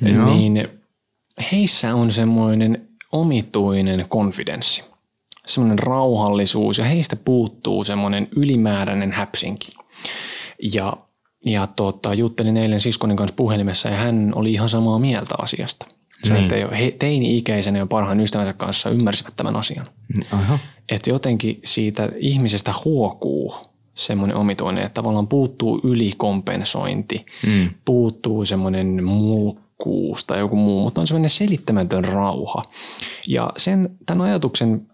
Joo. 0.00 0.34
niin 0.34 0.68
heissä 1.52 1.94
on 1.94 2.10
semmoinen 2.10 2.88
omituinen 3.12 4.06
konfidenssi. 4.08 4.84
Semmoinen 5.46 5.78
rauhallisuus 5.78 6.78
ja 6.78 6.84
heistä 6.84 7.16
puuttuu 7.16 7.84
semmoinen 7.84 8.28
ylimääräinen 8.36 9.12
häpsinki. 9.12 9.72
Ja, 10.74 10.96
ja 11.46 11.66
tota, 11.66 12.14
juttelin 12.14 12.56
eilen 12.56 12.80
siskonin 12.80 13.16
kanssa 13.16 13.34
puhelimessa 13.36 13.88
ja 13.88 13.96
hän 13.96 14.32
oli 14.34 14.52
ihan 14.52 14.68
samaa 14.68 14.98
mieltä 14.98 15.34
asiasta. 15.38 15.86
Se, 16.24 16.32
Niin. 16.32 16.42
että 16.42 16.56
jo 16.56 16.70
he, 16.70 16.90
teini-ikäisenä 16.98 17.78
ja 17.78 17.86
parhaan 17.86 18.20
ystävänsä 18.20 18.52
kanssa 18.52 18.90
ymmärsivät 18.90 19.36
tämän 19.36 19.56
asian. 19.56 19.86
Aha. 20.30 20.58
Että 20.88 21.10
jotenkin 21.10 21.60
siitä 21.64 22.08
ihmisestä 22.18 22.74
huokuu 22.84 23.54
semmoinen 23.94 24.36
omituinen, 24.36 24.84
että 24.84 24.94
tavallaan 24.94 25.28
puuttuu 25.28 25.80
ylikompensointi, 25.84 27.26
Mm. 27.46 27.70
puuttuu 27.84 28.44
semmoinen 28.44 29.04
mulkkuus 29.04 30.24
tai 30.24 30.38
joku 30.38 30.56
muu, 30.56 30.82
mutta 30.82 31.00
on 31.00 31.06
semmoinen 31.06 31.30
selittämätön 31.30 32.04
rauha. 32.04 32.62
Ja 33.28 33.52
sen, 33.56 33.90
tämän 34.06 34.26
ajatuksen 34.26 34.86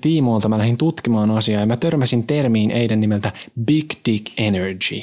tiimoilta 0.00 0.48
mä 0.48 0.58
lähdin 0.58 0.76
tutkimaan 0.76 1.30
asiaa 1.30 1.60
ja 1.60 1.66
mä 1.66 1.76
törmäsin 1.76 2.26
termiin 2.26 2.70
eilen 2.70 3.00
nimeltä 3.00 3.32
Big 3.64 3.86
Dick 4.06 4.32
Energy 4.36 5.02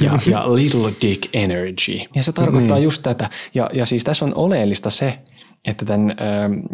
ja, 0.00 0.18
ja 0.30 0.54
Little 0.54 0.92
Dick 1.02 1.34
Energy. 1.34 2.00
Ja 2.14 2.22
se 2.22 2.32
tarkoittaa 2.32 2.78
just 2.78 3.02
tätä. 3.02 3.30
Ja, 3.54 3.70
ja 3.72 3.86
siis 3.86 4.04
tässä 4.04 4.24
on 4.24 4.34
oleellista 4.34 4.90
se, 4.90 5.18
että 5.64 5.84
tämän 5.84 6.10
ö, 6.10 6.14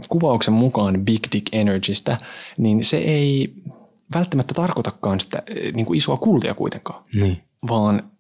kuvauksen 0.09 0.55
mukaan 0.55 1.01
Big 1.05 1.21
Dick 1.33 1.47
Energystä, 1.53 2.19
niin 2.59 2.85
se 2.85 2.97
ei 2.97 3.53
välttämättä 4.15 4.55
tarkoitakaan 4.55 5.21
sitä 5.21 5.43
ö, 5.51 5.73
niin 5.73 5.87
kuin 5.87 5.97
isoa 5.97 6.17
kultia 6.17 6.55
kuitenkaan 6.55 7.05
Niin. 7.15 7.43
vaan 7.69 8.11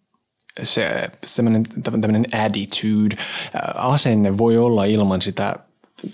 se 0.62 1.10
tämmöinen, 1.36 1.62
tämmöinen 1.82 2.26
attitude, 2.46 3.16
asenne 3.74 4.38
voi 4.38 4.58
olla 4.58 4.84
ilman 4.84 5.22
sitä, 5.22 5.56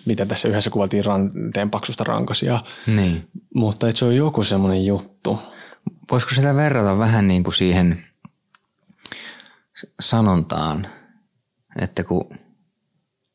mitä 0.07 0.27
tässä 0.27 0.49
yhdessä 0.49 0.71
kuvaltiin 0.71 1.05
ranteen 1.05 1.71
paksusta 1.71 2.05
rankasia, 2.05 2.61
Niin. 2.87 3.29
mutta 3.55 3.87
se 3.95 4.05
on 4.05 4.17
joku 4.17 4.43
semmoinen 4.43 4.87
juttu. 4.87 5.39
Voisiko 6.11 6.35
sitä 6.35 6.55
verrata 6.55 6.99
vähän 6.99 7.29
niin 7.29 7.45
kuin 7.45 7.55
siihen 7.55 8.05
sanontaan, 10.01 10.87
että 11.81 12.05
kun 12.05 12.39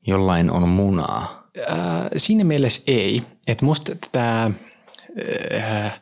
jollain 0.08 0.52
on 0.52 0.70
munaa, 0.70 1.42
Ää, 1.68 2.10
siinä 2.18 2.44
mielessä 2.44 2.82
ei, 2.88 3.24
että 3.48 3.66
musta 3.66 3.92
tämä 4.12 4.52
ää, 5.62 6.02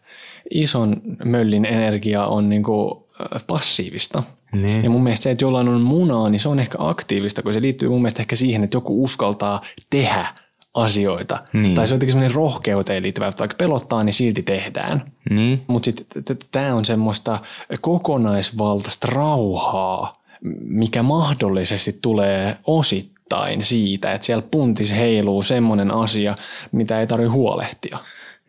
ison 0.51 1.01
möllin 1.25 1.65
energia 1.65 2.25
on 2.25 2.49
niinku 2.49 3.07
ää, 3.19 3.39
passiivista. 3.47 4.23
Niin. 4.51 4.83
Ja 4.83 4.89
mun 4.89 5.03
mielestä 5.03 5.23
se, 5.23 5.31
että 5.31 5.43
jollain 5.43 5.69
on 5.69 5.81
munaa, 5.81 6.29
niin 6.29 6.39
se 6.39 6.49
on 6.49 6.59
ehkä 6.59 6.77
aktiivista, 6.79 7.41
kun 7.41 7.53
se 7.53 7.61
liittyy 7.61 7.89
mun 7.89 8.01
mielestä 8.01 8.21
ehkä 8.21 8.35
siihen, 8.35 8.63
että 8.63 8.77
joku 8.77 9.03
uskaltaa 9.03 9.61
tehdä 9.89 10.27
asioita. 10.73 11.43
Niin. 11.53 11.75
Tai 11.75 11.87
se 11.87 11.93
on 11.93 11.95
jotenkin 11.95 12.11
semmoinen 12.11 12.35
rohkeuteen 12.35 13.03
liittyvä, 13.03 13.27
että 13.27 13.39
vaikka 13.39 13.55
pelottaa, 13.57 14.03
niin 14.03 14.13
silti 14.13 14.43
tehdään. 14.43 15.11
niin, 15.29 15.61
Mutta 15.67 15.85
sitten 15.85 16.37
tämä 16.51 16.75
on 16.75 16.85
semmoista 16.85 17.39
kokonaisvaltaista 17.81 19.07
rauhaa, 19.11 20.21
mikä 20.61 21.03
mahdollisesti 21.03 21.99
tulee 22.01 22.57
osittain 22.63 23.65
siitä, 23.65 24.13
että 24.13 24.25
siellä 24.25 24.47
puntis 24.51 24.95
heiluu 24.95 25.41
semmoinen 25.41 25.91
asia, 25.91 26.37
mitä 26.71 26.99
ei 26.99 27.07
tarvitse 27.07 27.31
huolehtia. 27.31 27.97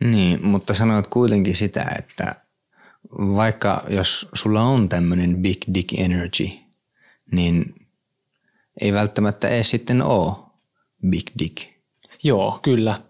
Niin, 0.03 0.45
mutta 0.45 0.73
sanoit 0.73 1.07
kuitenkin 1.07 1.55
sitä, 1.55 1.85
että 1.99 2.35
vaikka 3.19 3.83
jos 3.89 4.29
sulla 4.33 4.61
on 4.61 4.89
tämmöinen 4.89 5.37
big 5.37 5.61
dick 5.73 5.99
energy, 5.99 6.49
niin 7.31 7.75
ei 8.81 8.93
välttämättä 8.93 9.49
edes 9.49 9.69
sitten 9.69 10.01
ole 10.01 10.35
big 11.09 11.27
dick. 11.39 11.57
Joo, 12.23 12.59
kyllä. 12.63 13.01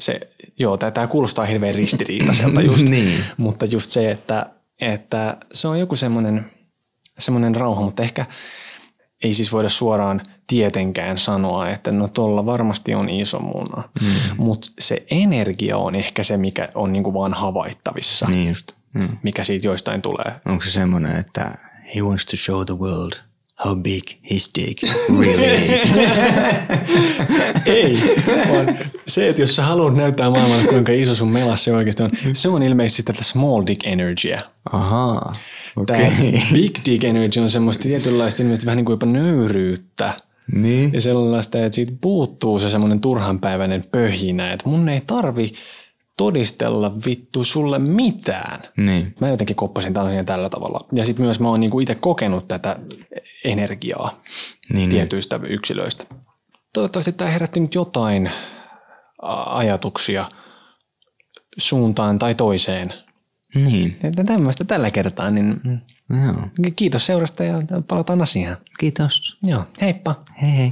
Se, 0.00 0.20
joo, 0.58 0.76
tämä 0.76 1.06
kuulostaa 1.06 1.44
hirveän 1.44 1.74
ristiriitaiselta 1.74 2.60
just, 2.72 2.88
Niin. 2.88 3.24
mutta 3.36 3.66
just 3.66 3.90
se, 3.90 4.10
että, 4.10 4.46
että 4.80 5.36
se 5.52 5.68
on 5.68 5.80
joku 5.80 5.96
semmoinen, 5.96 6.50
semmoinen 7.18 7.54
rauha, 7.54 7.80
mutta 7.80 8.02
ehkä 8.02 8.26
ei 9.24 9.34
siis 9.34 9.52
voida 9.52 9.68
suoraan 9.68 10.22
tietenkään 10.46 11.18
sanoa, 11.18 11.68
että 11.68 11.92
no 11.92 12.08
tolla 12.08 12.46
varmasti 12.46 12.94
on 12.94 13.08
iso 13.08 13.38
muna, 13.38 13.82
mm. 14.00 14.08
mutta 14.36 14.68
se 14.78 15.06
energia 15.10 15.76
on 15.76 15.94
ehkä 15.94 16.22
se, 16.22 16.36
mikä 16.36 16.68
on 16.74 16.92
niinku 16.92 17.14
vaan 17.14 17.34
havaittavissa, 17.34 18.26
Niin 18.30 18.48
just. 18.48 18.72
Mm. 18.92 19.08
mikä 19.22 19.44
siitä 19.44 19.66
joistain 19.66 20.02
tulee. 20.02 20.32
Onko 20.46 20.64
se 20.64 20.70
semmoinen, 20.70 21.16
että 21.16 21.58
he 21.94 22.02
wants 22.02 22.26
to 22.26 22.36
show 22.36 22.64
the 22.66 22.74
world 22.78 23.12
how 23.64 23.76
big 23.76 24.02
his 24.30 24.50
dick 24.54 24.82
really 25.20 25.72
is. 25.72 25.92
Ei, 27.66 27.98
vaan 28.52 28.78
se, 29.06 29.28
että 29.28 29.42
jos 29.42 29.56
sä 29.56 29.62
haluat 29.62 29.94
näyttää 29.96 30.30
maailmalle, 30.30 30.64
kuinka 30.64 30.92
iso 30.92 31.14
sun 31.14 31.28
melas 31.28 31.64
se 31.64 31.72
oikeasti 31.72 32.02
on, 32.02 32.10
se 32.32 32.48
on 32.48 32.62
ilmeisesti 32.62 33.02
tätä 33.02 33.24
small 33.24 33.62
dick 33.66 33.86
energyä. 33.86 34.42
Ahaa, 34.72 35.34
okei. 35.76 35.96
Tämä 35.96 36.08
Okay. 36.18 36.40
big 36.52 36.76
dick 36.86 37.04
energy 37.04 37.40
on 37.40 37.50
semmoista 37.50 37.82
tietynlaista 37.82 38.42
ilmeisesti 38.42 38.66
vähän 38.66 38.76
niin 38.76 38.84
kuin 38.84 38.94
jopa 38.94 39.06
nöyryyttä. 39.06 40.12
Niin. 40.52 40.92
Ja 40.92 41.00
sellaista, 41.00 41.58
että 41.58 41.74
siitä 41.74 41.92
puuttuu 42.00 42.58
se 42.58 42.70
semmoinen 42.70 43.00
turhanpäiväinen 43.00 43.84
pöhinä, 43.92 44.52
että 44.52 44.68
mun 44.68 44.88
ei 44.88 45.00
tarvi 45.06 45.52
todistella 46.16 46.92
vittu 47.06 47.44
sulle 47.44 47.78
mitään. 47.78 48.60
Niin. 48.76 49.14
Mä 49.20 49.28
jotenkin 49.28 49.56
koppasin 49.56 49.94
tällaisia 49.94 50.24
tällä 50.24 50.50
tavalla. 50.50 50.86
Ja 50.92 51.06
sitten 51.06 51.24
myös 51.24 51.40
mä 51.40 51.48
oon 51.48 51.60
niinku 51.60 51.80
itse 51.80 51.94
kokenut 51.94 52.48
tätä 52.48 52.76
energiaa 53.44 54.22
Niin, 54.72 54.90
tietyistä 54.90 55.40
yksilöistä. 55.48 56.04
Toivottavasti 56.74 57.12
tämä 57.12 57.30
herätti 57.30 57.60
nyt 57.60 57.74
jotain 57.74 58.30
ajatuksia 59.46 60.24
suuntaan 61.58 62.18
tai 62.18 62.34
toiseen. 62.34 62.94
Niin. 63.54 63.96
Että 64.02 64.24
tämmöistä 64.24 64.64
tällä 64.64 64.90
kertaa, 64.90 65.30
niin 65.30 65.60
Joo. 66.10 66.70
kiitos 66.76 67.06
seurasta 67.06 67.44
ja 67.44 67.58
palataan 67.88 68.22
asiaan. 68.22 68.56
Kiitos. 68.78 69.38
Joo, 69.42 69.64
heippa. 69.80 70.24
Hei 70.42 70.56
hei. 70.56 70.70